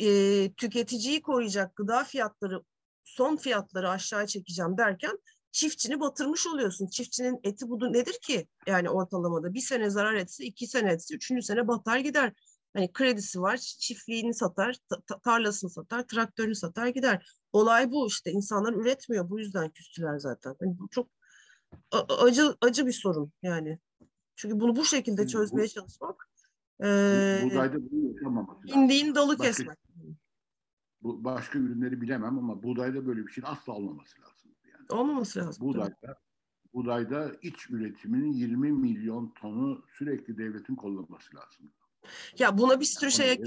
[0.00, 2.62] Ee, tüketiciyi koruyacak gıda fiyatları
[3.04, 5.18] son fiyatları aşağı çekeceğim derken
[5.52, 6.86] çiftçini batırmış oluyorsun.
[6.86, 8.48] Çiftçinin eti budu nedir ki?
[8.66, 12.32] Yani ortalamada bir sene zarar etse, iki sene etse, üçüncü sene batar gider.
[12.74, 17.26] Hani kredisi var, çiftliğini satar, ta- tarlasını satar, traktörünü satar gider.
[17.52, 18.30] Olay bu işte.
[18.32, 19.30] İnsanlar üretmiyor.
[19.30, 20.54] Bu yüzden küstüler zaten.
[20.60, 21.08] Hani bu çok
[22.18, 23.78] acı acı bir sorun yani.
[24.36, 26.28] Çünkü bunu bu şekilde Bu- çözmeye çalışmak
[26.80, 28.82] bu- eee buğdayda bunu yaşanmaması lazım.
[28.82, 29.78] indiğin dalı Başka- kesmek.
[31.02, 34.50] Bu başka ürünleri bilemem ama buğdayda böyle bir şey asla olmaması lazım.
[34.72, 35.52] Yani Olmaması lazım.
[35.52, 35.74] tabii.
[35.74, 36.18] buğdayda
[36.74, 41.72] buğdayda iç üretiminin 20 milyon tonu sürekli devletin kollaması lazım.
[42.38, 43.38] Ya buna bir sürü şey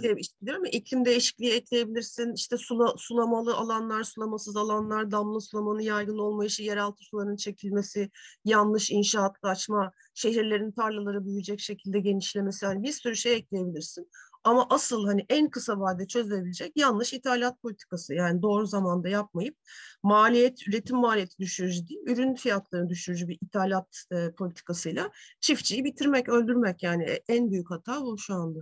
[0.42, 0.70] değil mi?
[0.70, 2.34] İklim değişikliği ekleyebilirsin.
[2.34, 8.10] İşte sula, sulamalı alanlar, sulamasız alanlar, damla sulamanın yaygın olmayışı, yeraltı sularının çekilmesi,
[8.46, 12.66] yanlış inşaatlaşma, şehirlerin tarlaları büyüyecek şekilde genişlemesi.
[12.66, 14.10] Yani bir sürü şey ekleyebilirsin.
[14.46, 18.14] Ama asıl hani en kısa vadede çözülebilecek yanlış ithalat politikası.
[18.14, 19.58] Yani doğru zamanda yapmayıp
[20.04, 26.84] maliyet, üretim maliyeti düşürücü değil, ürün fiyatlarını düşürücü bir ithalat e, politikasıyla çiftçiyi bitirmek, öldürmek
[26.84, 28.60] yani en büyük hata bu şu anda.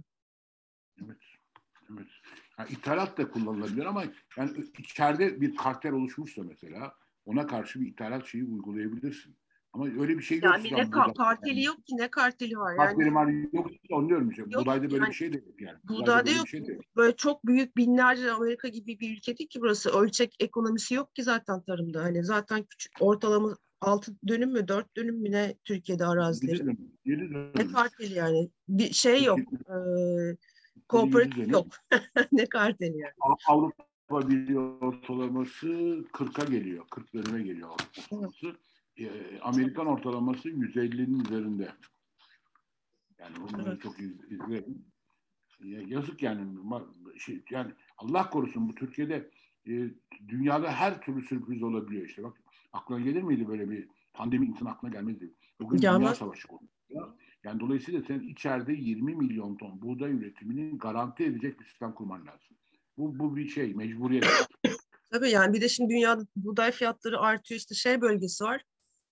[1.05, 1.21] Evet.
[1.93, 2.07] Evet.
[2.59, 4.03] Yani ithalat da kullanılabilir ama
[4.37, 9.35] yani içeride bir kartel oluşmuşsa mesela ona karşı bir ithalat şeyi uygulayabilirsin.
[9.73, 10.43] Ama öyle bir şey yok.
[10.43, 14.29] Yani ne ka- karteli yok ki ne karteli var Karteli yani var yok onu diyorum
[14.29, 14.41] işte.
[14.41, 15.77] Yok, Buğdayda böyle yani bir şey de yok yani.
[15.83, 16.47] buğdayda böyle yok.
[16.47, 16.83] şey de yok.
[16.95, 21.23] böyle çok büyük binlerce Amerika gibi bir ülke değil ki burası ölçek ekonomisi yok ki
[21.23, 26.51] zaten tarımda hani zaten küçük ortalama 6 dönüm mü 4 dönüm mü ne Türkiye'de arazileri
[26.55, 27.51] Yedi dönüm, yedi dönüm.
[27.55, 30.35] ne karteli yani bir şey yok Yedi
[30.87, 31.67] kooperatif yok
[32.31, 33.83] ne karteli yani Av- Avrupa
[34.29, 35.67] Birliği ortalaması
[36.13, 36.85] 40'a geliyor.
[36.91, 38.47] 40 dönüme geliyor Avrupa ortalaması.
[38.99, 41.71] Ee, Amerikan ortalaması 150'nin üzerinde.
[43.19, 43.81] Yani bunları Evet.
[43.81, 44.85] çok iz, izledim.
[45.63, 46.57] Ya, yazık yani.
[47.17, 49.29] Şey, yani Allah korusun bu Türkiye'de
[49.67, 49.89] e,
[50.27, 52.23] dünyada her türlü sürpriz olabiliyor işte.
[52.23, 52.41] Bak
[52.73, 55.33] aklına gelir miydi böyle bir pandemi insan aklına gelmezdi.
[55.61, 56.17] Bugün dünya Gelmez.
[56.17, 57.15] savaşı konusunda.
[57.43, 62.57] Yani dolayısıyla sen içeride 20 milyon ton buğday üretimini garanti edecek bir sistem kurman lazım.
[62.97, 64.25] Bu, bu bir şey, mecburiyet.
[65.11, 68.61] Tabii yani bir de şimdi dünyada buğday fiyatları artıyor işte şey bölgesi var.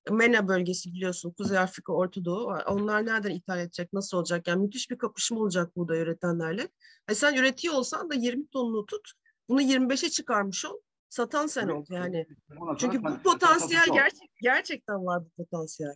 [0.10, 2.46] MENA bölgesi biliyorsun Kuzey Afrika, Orta Doğu.
[2.68, 4.48] Onlar nereden ithal edecek, nasıl olacak?
[4.48, 6.68] Yani müthiş bir kapışma olacak buğday üretenlerle.
[7.10, 9.12] E sen üretiyor olsan da 20 tonunu tut.
[9.50, 10.78] Bunu 25'e çıkarmış ol.
[11.10, 12.28] Satan sen ol yani.
[12.78, 15.96] Çünkü bu potansiyel gerçek, gerçekten var bu potansiyel.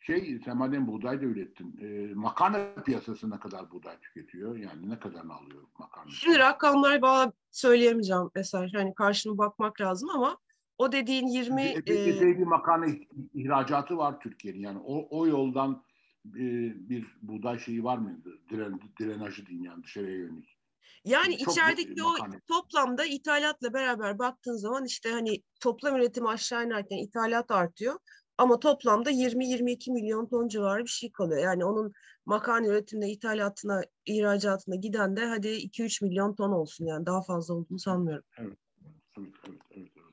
[0.00, 1.78] Şey, sen madem buğday da ürettin.
[1.80, 4.56] E, makarna piyasası ne kadar buğday tüketiyor?
[4.56, 6.10] Yani ne kadarını alıyor makarna?
[6.10, 8.72] Şimdi rakamlar bana söyleyemeyeceğim Eser.
[8.74, 10.38] Hani karşına bakmak lazım ama
[10.82, 14.60] o dediğin 20 Epey, e, epey bir makarna ih- ihracatı var Türkiye'nin.
[14.60, 15.84] Yani o, o yoldan
[16.26, 16.44] e,
[16.88, 18.38] bir buğday şeyi var mıydı?
[18.50, 20.58] Diren, drenajı diyeyim yani dışarıya yönelik.
[21.04, 22.14] Yani Çok içerideki o
[22.48, 27.98] toplamda ithalatla beraber baktığın zaman işte hani toplam üretim aşağı inerken ithalat artıyor.
[28.38, 31.40] Ama toplamda 20-22 milyon ton civarı bir şey kalıyor.
[31.42, 31.92] Yani onun
[32.26, 37.78] makarna üretimine, ithalatına, ihracatına giden de hadi 2-3 milyon ton olsun yani daha fazla olduğunu
[37.78, 38.24] sanmıyorum.
[38.38, 38.58] Evet.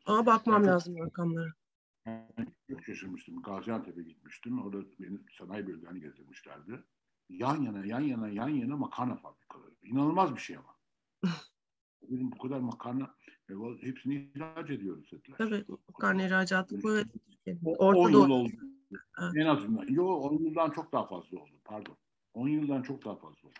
[0.09, 1.49] Ama bakmam çok- lazım rakamlara.
[2.05, 3.41] Ben çok şaşırmıştım.
[3.41, 4.61] Gaziantep'e gitmiştim.
[4.61, 6.83] Orada beni sanayi bölgelerini gezdirmişlerdi.
[7.29, 9.75] Yan yana, yan yana, yan yana makarna fabrikaları.
[9.83, 10.75] İnanılmaz bir şey ama.
[12.01, 13.15] Dedim bu kadar makarna
[13.49, 15.37] e, o- hepsini ihraç ediyoruz dediler.
[15.37, 16.79] Tabii makarna ihracatı.
[17.65, 18.21] O- Orta 10 Doğu.
[18.21, 18.51] yıl oldu.
[19.21, 19.35] Evet.
[19.35, 19.87] En azından.
[19.87, 21.51] Yo 10 yıldan çok daha fazla oldu.
[21.65, 21.97] Pardon.
[22.33, 23.59] 10 yıldan çok daha fazla oldu.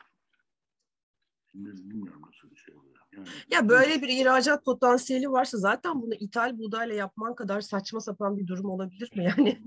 [1.52, 2.99] Şimdi bilmiyorum nasıl bir şey oluyor.
[3.50, 8.48] Ya böyle bir ihracat potansiyeli varsa zaten bunu ithal buğdayla yapman kadar saçma sapan bir
[8.48, 9.60] durum olabilir mi yani?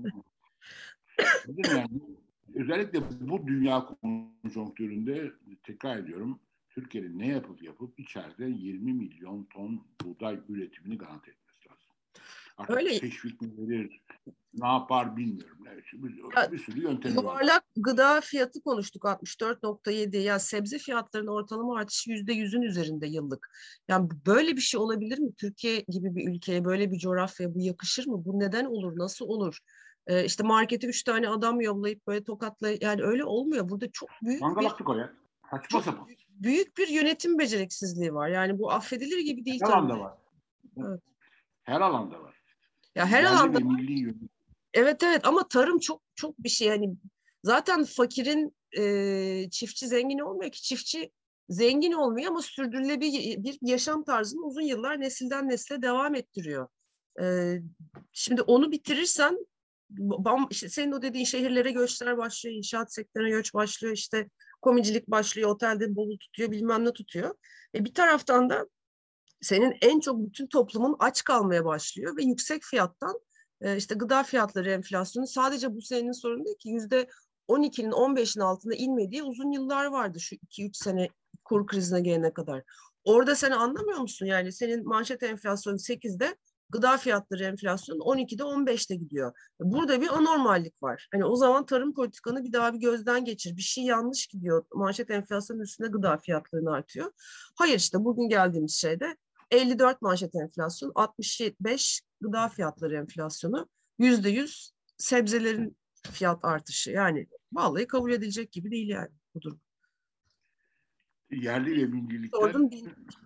[1.57, 1.89] Yani?
[2.55, 5.31] Özellikle bu dünya konjonktüründe
[5.63, 6.39] tekrar ediyorum
[6.69, 11.42] Türkiye'nin ne yapıp yapıp içeride 20 milyon ton buğday üretimini garanti etmesi.
[12.57, 12.99] Artık Öyle.
[12.99, 14.01] teşvik mi verir,
[14.53, 15.57] ne yapar bilmiyorum.
[15.73, 17.21] Evet, bir, Ya, bir sürü yöntemi var.
[17.21, 20.17] Yuvarlak gıda fiyatı konuştuk 64.7.
[20.17, 23.49] Ya sebze fiyatlarının ortalama artışı %100'ün üzerinde yıllık.
[23.87, 25.33] Yani böyle bir şey olabilir mi?
[25.35, 28.25] Türkiye gibi bir ülkeye, böyle bir coğrafyaya bu yakışır mı?
[28.25, 28.97] Bu neden olur?
[28.97, 29.59] Nasıl olur?
[30.07, 33.69] Ee, işte markete üç tane adam yollayıp böyle tokatla yani öyle olmuyor.
[33.69, 35.13] Burada çok büyük bir Mangalaklık o ya.
[35.51, 36.07] Saçma sapan.
[36.29, 38.29] büyük bir yönetim beceriksizliği var.
[38.29, 39.75] Yani bu affedilir gibi değil Her tabii.
[39.77, 40.17] alanda var.
[40.77, 41.01] Evet.
[41.63, 42.32] Her alanda var.
[42.95, 44.15] Ya her Yerli alanda milli.
[44.73, 46.95] Evet evet ama tarım çok çok bir şey hani
[47.43, 51.11] zaten fakirin e, çiftçi zengin olmuyor ki çiftçi
[51.49, 56.67] zengin olmuyor ama sürdürülebilir bir yaşam tarzını uzun yıllar nesilden nesile devam ettiriyor.
[57.21, 57.61] Ee,
[58.13, 59.37] şimdi onu bitirirsen
[59.99, 64.29] bam, işte senin o dediğin şehirlere göçler başlıyor, inşaat sektörüne göç başlıyor, işte
[64.61, 67.35] komicilik başlıyor, otelde bolu tutuyor, bilmem ne tutuyor.
[67.75, 68.67] E bir taraftan da
[69.43, 73.19] senin en çok bütün toplumun aç kalmaya başlıyor ve yüksek fiyattan
[73.61, 77.07] e, işte gıda fiyatları enflasyonu sadece bu senenin sorunu değil ki yüzde
[77.49, 81.09] 12'nin 15'in altında inmediği uzun yıllar vardı şu 2-3 sene
[81.43, 82.63] kur krizine gelene kadar.
[83.03, 84.25] Orada sen anlamıyor musun?
[84.25, 86.35] Yani senin manşet enflasyonu 8'de
[86.69, 89.33] gıda fiyatları enflasyonu 12'de 15'te gidiyor.
[89.59, 91.07] Burada bir anormallik var.
[91.11, 93.57] Hani o zaman tarım politikanı bir daha bir gözden geçir.
[93.57, 94.65] Bir şey yanlış gidiyor.
[94.73, 97.11] Manşet enflasyonun üstünde gıda fiyatlarını artıyor.
[97.55, 99.17] Hayır işte bugün geldiğimiz şeyde
[99.53, 105.77] 54 manşet enflasyon, 65 gıda fiyatları enflasyonu, %100 sebzelerin
[106.11, 106.91] fiyat artışı.
[106.91, 109.61] Yani vallahi kabul edilecek gibi değil yani bu durum.
[111.31, 112.69] Yerli ve millilikten Sordum,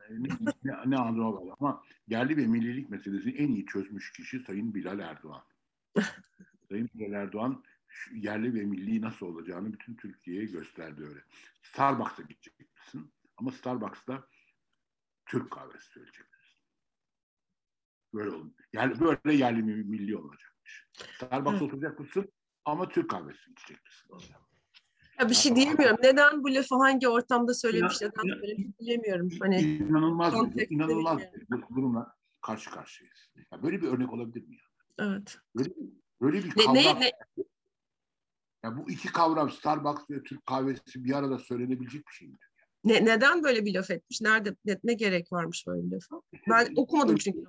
[0.09, 0.29] ne,
[0.63, 4.99] ne, ne anlamı var ama yerli ve millilik meselesini en iyi çözmüş kişi Sayın Bilal
[4.99, 5.43] Erdoğan.
[6.69, 7.63] Sayın Bilal Erdoğan
[8.13, 11.19] yerli ve milli nasıl olacağını bütün Türkiye'ye gösterdi öyle.
[11.61, 14.27] Starbucks'a gideceksin ama Starbucks'ta
[15.27, 16.27] Türk kahvesi söyleyeceksin.
[18.13, 18.55] Böyle olun.
[18.73, 20.87] Yani böyle yerli milli olacakmış.
[21.15, 22.31] Starbucks'a oturacak mısın
[22.65, 24.09] ama Türk kahvesi içeceksin.
[25.19, 25.97] Ya bir şey diyemiyorum.
[26.03, 29.29] Neden bu lafı hangi ortamda söylemiş, ya, neden söylemiş bilemiyorum.
[29.39, 31.19] Hani inanılmaz bir, inanılmaz
[31.51, 33.29] bir durumla karşı karşıyayız.
[33.51, 34.63] Ya böyle bir örnek olabilir mi ya?
[34.99, 35.37] Evet.
[35.55, 35.69] Böyle,
[36.21, 36.75] böyle bir kavram.
[36.75, 37.11] Ne, ne,
[38.63, 42.37] Ya bu iki kavram Starbucks ve Türk kahvesi bir arada söylenebilecek bir şey mi?
[42.87, 44.21] Ne, neden böyle bir laf etmiş?
[44.21, 46.21] Nerede ne, ne gerek varmış böyle bir lafa?
[46.49, 47.43] Ben okumadım çünkü.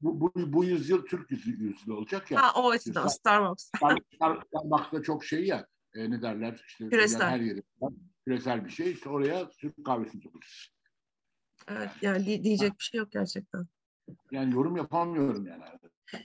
[0.00, 2.42] Bu, bu, bu yüzyıl Türk yüzyılı olacak ya.
[2.42, 3.70] Ha o açıdan Starbucks.
[4.14, 7.28] Starbucks'ta çok şey ya e, ne derler işte küresel.
[7.28, 7.62] her yeri
[8.24, 8.92] küresel bir şey.
[8.92, 10.68] İşte oraya Türk kahvesini sokacağız.
[11.68, 13.66] Evet yani di- diyecek bir şey yok gerçekten.
[14.30, 15.62] Yani yorum yapamıyorum yani.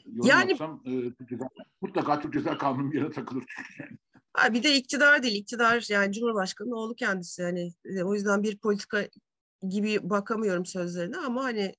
[0.06, 1.50] Yorum yani yapsam e, Türk Ceza,
[1.82, 3.98] mutlaka Türk Ceza Kanunu bir yere takılır çünkü yani.
[4.36, 5.36] Ha, bir de iktidar değil.
[5.36, 7.42] iktidar yani Cumhurbaşkanı'nın oğlu kendisi.
[7.42, 9.08] Yani e, o yüzden bir politika
[9.70, 11.76] gibi bakamıyorum sözlerine ama hani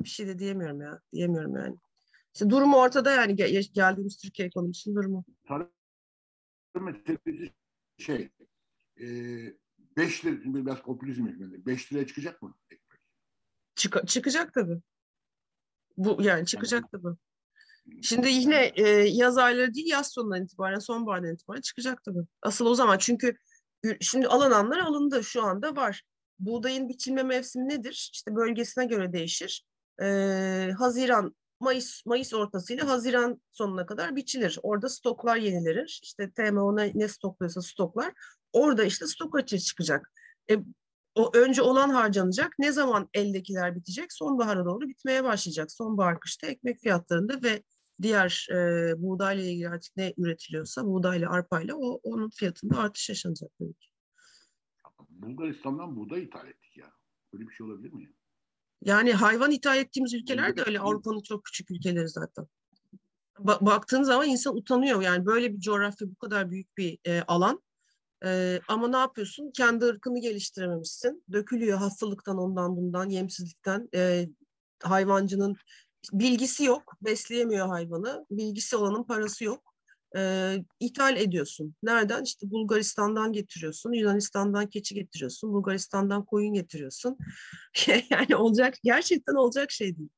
[0.00, 1.00] bir şey de diyemiyorum ya.
[1.12, 1.76] Diyemiyorum yani.
[2.34, 3.36] İşte durumu ortada yani
[3.72, 5.24] geldiğimiz Türkiye ekonomisinin durumu.
[5.48, 5.70] Tarım
[6.74, 7.52] meselesi
[7.98, 8.30] şey
[9.00, 9.06] e,
[9.96, 12.54] 5 lira biraz popülizm ekmeğinde 5 liraya çıkacak mı?
[13.74, 14.80] Çık, çıkacak tabii.
[15.96, 17.16] Bu yani çıkacak yani, tabii.
[18.02, 22.26] Şimdi yine e, yaz ayları değil yaz sonundan itibaren sonbahardan itibaren çıkacak tabii.
[22.42, 23.36] Asıl o zaman çünkü
[24.00, 26.02] şimdi alınanlar alındı şu anda var.
[26.38, 28.10] Buğdayın biçilme mevsimi nedir?
[28.12, 29.64] İşte bölgesine göre değişir.
[30.02, 30.06] E,
[30.78, 34.58] Haziran Mayıs Mayıs ortasıyla Haziran sonuna kadar biçilir.
[34.62, 36.00] Orada stoklar yenilenir.
[36.02, 38.12] İşte TMO ne, ne stokluyorsa stoklar.
[38.52, 40.12] Orada işte stok açığı çıkacak.
[40.50, 40.56] E,
[41.14, 42.52] o önce olan harcanacak.
[42.58, 44.12] Ne zaman eldekiler bitecek?
[44.12, 45.72] Sonbahara doğru bitmeye başlayacak.
[45.72, 47.62] Sonbahar kışta ekmek fiyatlarında ve
[48.02, 53.74] diğer e, buğdayla ilgili artık ne üretiliyorsa buğdayla arpayla o onun fiyatında artış yaşanacak tabii
[53.74, 53.88] ki.
[55.08, 56.92] Bulgaristan'dan buğday ithal ettik ya.
[57.32, 58.12] Böyle bir şey olabilir mi?
[58.84, 62.46] Yani hayvan ithal ettiğimiz ülkeler de öyle Avrupa'nın çok küçük ülkeleri zaten.
[63.38, 65.02] Ba- baktığın zaman insan utanıyor.
[65.02, 67.62] Yani böyle bir coğrafya bu kadar büyük bir e, alan.
[68.24, 69.50] E, ama ne yapıyorsun?
[69.54, 71.24] Kendi ırkını geliştirememişsin.
[71.32, 73.88] Dökülüyor hastalıktan ondan bundan, yemsizlikten.
[73.94, 74.28] E,
[74.82, 75.56] hayvancının
[76.12, 78.26] bilgisi yok, besleyemiyor hayvanı.
[78.30, 79.74] Bilgisi olanın parası yok.
[80.16, 81.74] E, ithal ediyorsun.
[81.82, 82.22] Nereden?
[82.22, 87.18] İşte Bulgaristan'dan getiriyorsun, Yunanistan'dan keçi getiriyorsun, Bulgaristan'dan koyun getiriyorsun.
[88.10, 90.08] yani olacak, gerçekten olacak şey değil.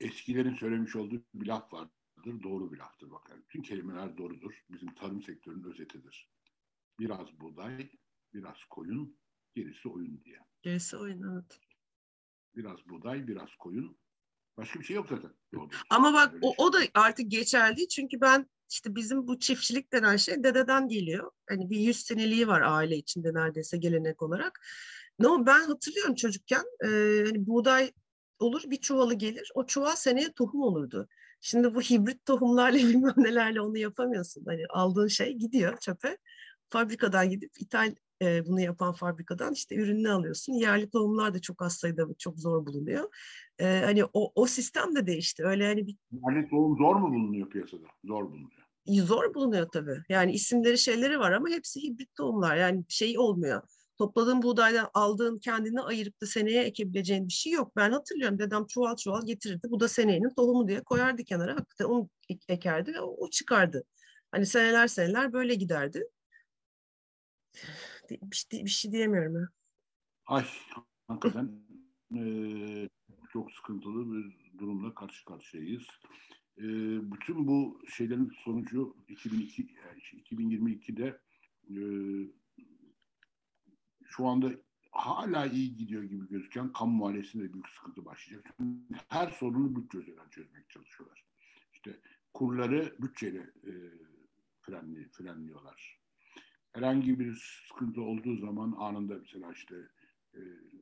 [0.00, 3.10] Eskilerin söylemiş olduğu bir laf vardır, doğru bir laftır.
[3.10, 4.64] Bakın, bütün kelimeler doğrudur.
[4.70, 6.30] Bizim tarım sektörünün özetidir.
[6.98, 7.90] Biraz buğday,
[8.34, 9.18] biraz koyun,
[9.54, 10.38] gerisi oyun diye.
[10.62, 11.60] Gerisi oyun, evet.
[12.56, 13.96] Biraz buğday, biraz koyun.
[14.56, 15.30] Başka bir şey yok zaten.
[15.90, 17.88] Ama bak o, o da artık geçerli.
[17.88, 21.30] Çünkü ben işte bizim bu çiftçilik denen şey dededen geliyor.
[21.48, 24.60] Hani bir yüz seneliği var aile içinde neredeyse gelenek olarak.
[25.18, 26.88] No, ben hatırlıyorum çocukken e,
[27.26, 27.92] hani buğday
[28.38, 29.50] olur bir çuvalı gelir.
[29.54, 31.08] O çuval seneye tohum olurdu.
[31.40, 34.44] Şimdi bu hibrit tohumlarla bilmem nelerle onu yapamıyorsun.
[34.46, 36.18] Hani aldığın şey gidiyor çöpe.
[36.68, 40.52] Fabrikadan gidip ithal e, bunu yapan fabrikadan işte ürününü alıyorsun.
[40.52, 43.14] Yerli tohumlar da çok az sayıda çok zor bulunuyor.
[43.58, 45.44] E, hani o, o sistem de değişti.
[45.44, 45.96] Öyle hani bir...
[46.12, 47.86] Yerli tohum zor mu bulunuyor piyasada?
[48.04, 48.62] Zor bulunuyor.
[48.86, 50.02] Zor bulunuyor tabii.
[50.08, 52.56] Yani isimleri şeyleri var ama hepsi hibrit tohumlar.
[52.56, 53.62] Yani şey olmuyor.
[53.98, 57.76] Topladığın buğdaydan aldığın kendini ayırıp da seneye ekebileceğin bir şey yok.
[57.76, 59.68] Ben hatırlıyorum dedem çuval çuval getirirdi.
[59.70, 61.52] Bu da seneyenin tohumu diye koyardı kenara.
[61.52, 62.08] Hakikaten onu
[62.48, 63.84] ekerdi ve o, o çıkardı.
[64.30, 66.04] Hani seneler seneler böyle giderdi
[68.32, 69.48] şey, bir şey diyemiyorum ya.
[70.26, 70.44] Ay
[71.08, 71.50] hakikaten
[72.16, 72.88] e,
[73.32, 75.86] çok sıkıntılı bir durumla karşı karşıyayız.
[76.58, 76.64] E,
[77.12, 79.66] bütün bu şeylerin sonucu 2002,
[80.30, 81.20] 2022'de
[81.70, 81.76] e,
[84.04, 84.52] şu anda
[84.92, 88.56] hala iyi gidiyor gibi gözüken kamu maliyesinde büyük sıkıntı başlayacak.
[89.08, 91.24] Her sorunu bütçe üzerinden çözmeye çalışıyorlar.
[91.72, 92.00] İşte
[92.34, 93.72] kurları bütçeyle e,
[94.60, 96.01] frenli, frenliyorlar.
[96.72, 97.34] Herhangi bir
[97.68, 99.76] sıkıntı olduğu zaman anında mesela işte
[100.34, 100.40] e,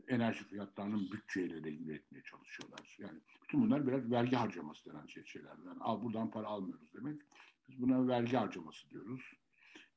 [0.08, 2.96] enerji fiyatlarının bütçeyle regüle etmeye çalışıyorlar.
[2.98, 5.56] Yani bütün bunlar biraz vergi harcaması denen şey, şeyler.
[5.66, 7.20] Yani al buradan para almıyoruz demek.
[7.68, 9.20] Biz buna vergi harcaması diyoruz.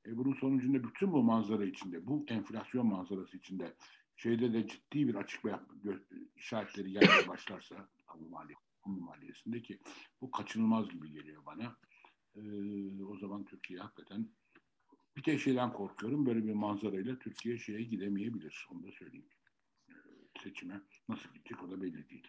[0.06, 3.74] E, bunun sonucunda bütün bu manzara içinde, bu enflasyon manzarası içinde
[4.16, 5.42] şeyde de ciddi bir açık
[6.36, 9.80] işaretleri gelmeye başlarsa kamu mali, kamu maliyesinde ki
[10.22, 11.78] bu kaçınılmaz gibi geliyor bana.
[12.36, 12.42] E,
[13.04, 14.30] o zaman Türkiye hakikaten
[15.18, 16.26] bir tek şeyden korkuyorum.
[16.26, 18.68] Böyle bir manzarayla Türkiye şeye gidemeyebilir.
[18.72, 19.30] Onu da söyleyeyim.
[19.90, 19.94] E,
[20.44, 22.28] seçime nasıl gidecek o da belli değil.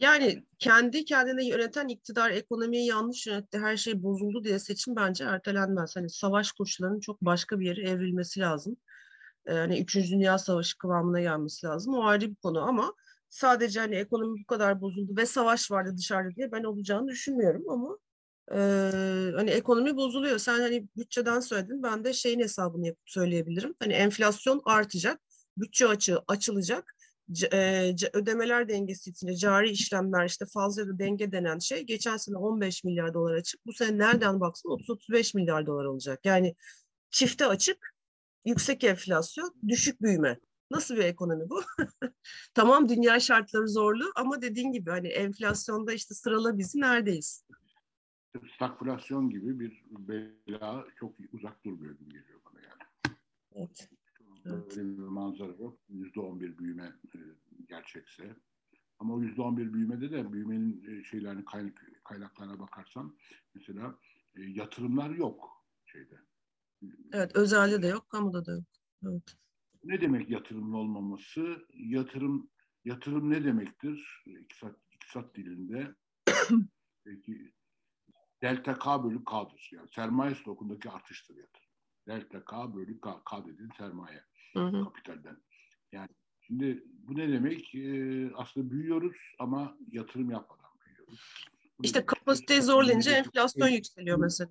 [0.00, 5.96] Yani kendi kendine yöneten iktidar ekonomiyi yanlış yönetti, her şey bozuldu diye seçim bence ertelenmez.
[5.96, 8.76] Hani savaş koşullarının çok başka bir yere evrilmesi lazım.
[9.46, 11.94] Yani Üçüncü Dünya Savaşı kıvamına gelmesi lazım.
[11.94, 12.94] O ayrı bir konu ama
[13.28, 17.98] sadece hani ekonomi bu kadar bozuldu ve savaş vardı dışarıda diye ben olacağını düşünmüyorum ama
[18.52, 18.56] e,
[19.36, 20.38] hani ekonomi bozuluyor.
[20.38, 21.82] Sen hani bütçeden söyledin.
[21.82, 23.74] Ben de şeyin hesabını yapıp söyleyebilirim.
[23.78, 25.20] Hani enflasyon artacak,
[25.56, 26.96] bütçe açığı açılacak
[27.52, 32.84] e, ödemeler dengesi içinde cari işlemler işte fazla da denge denen şey geçen sene 15
[32.84, 33.66] milyar dolar açık.
[33.66, 36.20] Bu sene nereden baksan 30-35 milyar dolar olacak.
[36.24, 36.54] Yani
[37.10, 37.94] çifte açık,
[38.44, 40.38] yüksek enflasyon, düşük büyüme.
[40.70, 41.62] Nasıl bir ekonomi bu?
[42.54, 47.44] tamam dünya şartları zorlu ama dediğin gibi hani enflasyonda işte sırala bizi neredeyiz?
[48.54, 53.16] Stagflasyon gibi bir bela çok uzak durmuyor gibi geliyor bana yani.
[53.54, 53.90] Evet.
[54.44, 54.76] Evet.
[54.76, 55.78] Böyle bir manzara yok.
[55.88, 57.18] Yüzde on bir büyüme e,
[57.68, 58.36] gerçekse.
[58.98, 63.16] Ama o yüzde on bir büyümede de büyümenin e, şeylerini kaynak, kaynaklarına bakarsan
[63.54, 63.98] mesela
[64.36, 66.20] e, yatırımlar yok şeyde.
[67.12, 68.64] Evet, özelde de yok, kamuda da yok.
[69.06, 69.36] Evet.
[69.84, 71.66] Ne demek yatırımlı olmaması?
[71.74, 72.50] Yatırım
[72.84, 74.24] yatırım ne demektir?
[74.26, 75.94] İktisat, iktisat dilinde
[77.04, 77.52] peki
[78.42, 79.70] delta K bölü K'dır.
[79.72, 81.66] Yani sermaye stokundaki artıştır yatırım.
[82.08, 84.84] Delta K bölü K, K dediğin sermaye hı hı.
[84.84, 85.36] kapitalden.
[85.92, 86.08] Yani
[86.40, 87.74] şimdi bu ne demek?
[87.74, 91.46] Ee, aslında büyüyoruz ama yatırım yapmadan büyüyoruz.
[91.78, 94.50] Bu işte kapasite zorlayınca enflasyon yükseliyor mesela.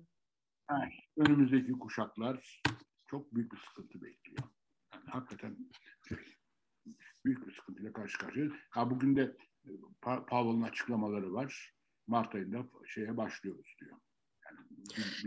[0.70, 2.62] Yani önümüzdeki kuşaklar
[3.06, 4.42] çok büyük bir sıkıntı bekliyor.
[4.94, 5.56] Yani hakikaten
[6.08, 6.18] şey,
[7.24, 8.54] büyük bir sıkıntıyla karşı karşıyayız.
[8.70, 9.70] Ha bugün de e,
[10.02, 11.75] Powell'ın açıklamaları var.
[12.06, 13.96] Mart ayında şeye başlıyoruz diyor.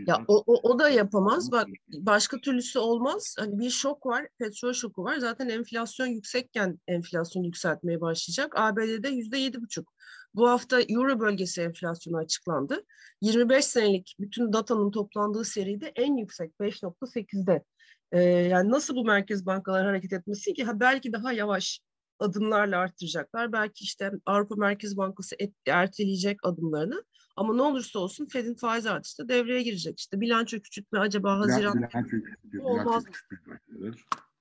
[0.06, 1.52] Ya o, o, o da yapamaz.
[1.52, 3.36] Bak başka türlüsü olmaz.
[3.38, 5.16] Hani bir şok var, petrol şoku var.
[5.16, 8.52] Zaten enflasyon yüksekken enflasyon yükseltmeye başlayacak.
[8.56, 9.92] ABD'de yüzde yedi buçuk.
[10.34, 12.84] Bu hafta Euro bölgesi enflasyonu açıklandı.
[13.20, 17.64] 25 senelik bütün datanın toplandığı seride en yüksek 5.8'de.
[18.12, 20.64] Ee, yani nasıl bu merkez bankalar hareket etmesi ki?
[20.64, 21.80] Ha, belki daha yavaş
[22.20, 23.52] adımlarla arttıracaklar.
[23.52, 27.04] Belki işte Avrupa Merkez Bankası et, erteleyecek adımlarını.
[27.36, 29.98] Ama ne olursa olsun Fed'in faiz artışı da devreye girecek.
[29.98, 33.04] İşte bilanço küçültme acaba Haziran bilanço küçültüyor, olmaz?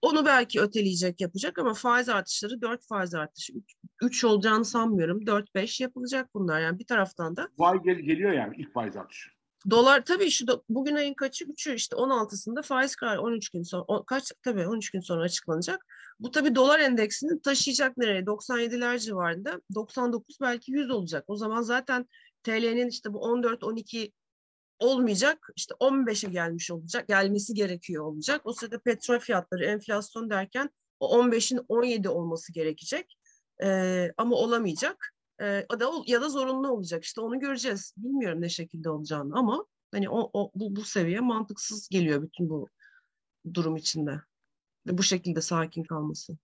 [0.02, 3.54] Onu belki öteleyecek yapacak ama faiz artışları 4 faiz artışı
[4.02, 5.22] 3 olacağını sanmıyorum.
[5.22, 7.50] 4-5 yapılacak bunlar yani bir taraftan da.
[7.58, 9.30] Faiz gel geliyor yani ilk faiz artışı.
[9.70, 11.46] Dolar tabii şu da, bugün ayın kaçı?
[11.46, 15.86] 3'ü işte 16'sında faiz kararı 13 gün sonra o, kaç tabii 13 gün sonra açıklanacak.
[16.20, 18.22] Bu tabii dolar endeksini taşıyacak nereye?
[18.22, 19.62] 97'ler civarında.
[19.76, 21.24] 99 belki 100 olacak.
[21.28, 22.06] O zaman zaten
[22.44, 24.12] TL'nin işte bu 14-12
[24.80, 25.50] olmayacak.
[25.56, 27.08] işte 15'e gelmiş olacak.
[27.08, 28.42] Gelmesi gerekiyor olacak.
[28.44, 33.18] O sırada petrol fiyatları enflasyon derken o 15'in 17 olması gerekecek.
[33.64, 35.14] Ee, ama olamayacak.
[35.42, 37.04] Ee, da ya da zorunlu olacak.
[37.04, 37.94] İşte onu göreceğiz.
[37.98, 42.70] Bilmiyorum ne şekilde olacağını ama hani o, o bu, bu seviye mantıksız geliyor bütün bu
[43.54, 44.22] durum içinde.
[44.88, 46.38] Ve bu şekilde sakin kalması.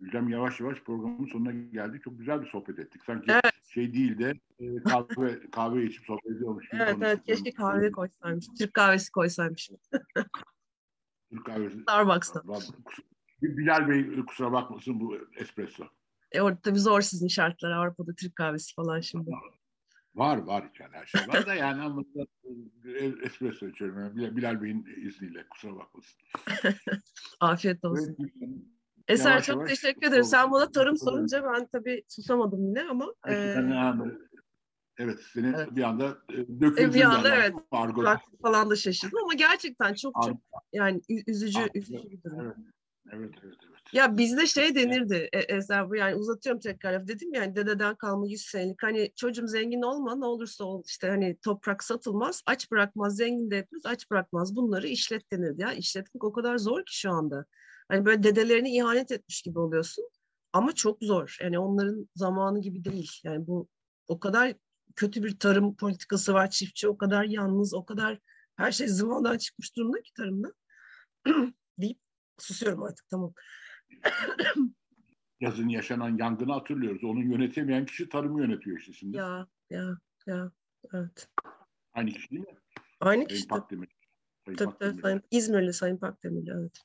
[0.00, 2.02] Gülcem yavaş yavaş programın sonuna geldik.
[2.02, 3.02] Çok güzel bir sohbet ettik.
[3.06, 3.52] Sanki evet.
[3.64, 6.82] şey değil de e, kahve kahve içip sohbet ediyormuş gibi.
[6.82, 8.46] Evet evet keşke kahve koysaymış.
[8.58, 9.70] Türk kahvesi koysaymış.
[11.30, 11.80] Türk kahvesi.
[11.80, 12.42] Starbucks'ta.
[13.42, 15.84] Bilal Bey kusura bakmasın bu espresso.
[16.32, 17.70] E orada tabii zor sizin şartlar.
[17.70, 19.30] Avrupa'da Türk kahvesi falan şimdi.
[20.14, 22.02] Var var yani her şey var da yani ama
[22.84, 24.18] e, espresso içiyorum.
[24.20, 26.18] Yani Bilal Bey'in izniyle kusura bakmasın.
[27.40, 28.16] Afiyet olsun.
[28.18, 28.50] Evet,
[29.08, 30.24] Eser yavaş çok yavaş teşekkür ederim.
[30.24, 33.14] Sen bana tarım sorunca ben tabii susamadım yine ama.
[33.28, 33.34] E,
[34.98, 35.76] evet seni evet.
[35.76, 36.94] bir anda e, döküldün.
[36.94, 37.54] Bir anda evet.
[37.70, 38.04] Argo.
[38.42, 40.36] Falan da şaşırdım ama gerçekten çok çok
[40.72, 42.40] yani üzücü, üzücü bir durum.
[42.40, 42.56] Evet.
[43.12, 43.77] Evet, evet, evet.
[43.92, 48.42] Ya bizde şey denirdi e, Ezer bu yani uzatıyorum tekrar dedim yani dededen kalma 100
[48.42, 53.50] senelik hani çocuğum zengin olma ne olursa ol işte hani toprak satılmaz aç bırakmaz zengin
[53.50, 54.56] de yapıyoruz aç bırakmaz.
[54.56, 55.72] Bunları işlet denirdi ya.
[55.72, 57.44] İşletmek o kadar zor ki şu anda.
[57.88, 60.10] Hani böyle dedelerini ihanet etmiş gibi oluyorsun
[60.52, 61.36] ama çok zor.
[61.42, 63.12] Yani onların zamanı gibi değil.
[63.24, 63.68] Yani bu
[64.08, 64.54] o kadar
[64.96, 68.18] kötü bir tarım politikası var çiftçi o kadar yalnız o kadar
[68.56, 70.52] her şey zıvanadan çıkmış durumda ki tarımda.
[71.78, 71.98] Deyip
[72.38, 73.34] susuyorum artık tamam.
[75.40, 77.04] Yazın yaşanan yangını hatırlıyoruz.
[77.04, 79.16] Onu yönetemeyen kişi tarımı yönetiyor işte şimdi.
[79.16, 80.52] Ya ya ya
[80.92, 81.28] evet.
[81.92, 82.58] Aynı kişi değil mi?
[83.00, 83.48] Aynı Sayın kişi.
[83.48, 83.88] Pakdemir.
[84.44, 85.02] Sayın Tabii, Pakdemir.
[85.02, 86.82] Sayın, İzmirli Sayın Pakdemirli evet.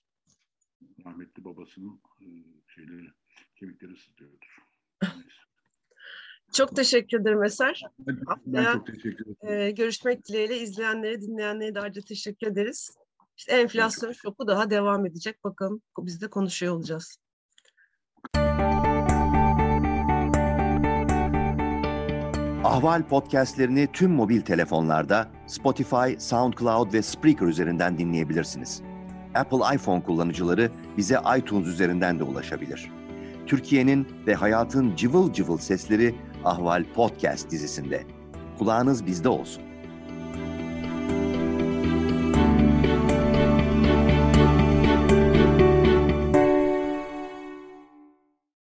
[1.06, 2.26] Rahmetli babasının e,
[2.68, 3.08] şeyleri,
[3.56, 4.58] kemikleri sızlıyordur.
[6.54, 7.82] Çok teşekkür ederim Eser.
[8.00, 9.62] Ben, ben Haftaya, çok teşekkür ederim.
[9.62, 12.98] Ee, görüşmek dileğiyle izleyenlere, dinleyenlere de ayrıca teşekkür ederiz.
[13.38, 15.44] İşte enflasyon şoku daha devam edecek.
[15.44, 17.18] Bakalım biz de konuşuyor olacağız.
[22.64, 28.82] Ahval podcastlerini tüm mobil telefonlarda Spotify, SoundCloud ve Spreaker üzerinden dinleyebilirsiniz.
[29.36, 32.92] Apple iPhone kullanıcıları bize iTunes üzerinden de ulaşabilir.
[33.48, 36.16] Türkiye'nin ve hayatın cıvıl cıvıl sesleri
[36.46, 38.04] Ahval Podcast dizisinde.
[38.58, 39.64] Kulağınız bizde olsun.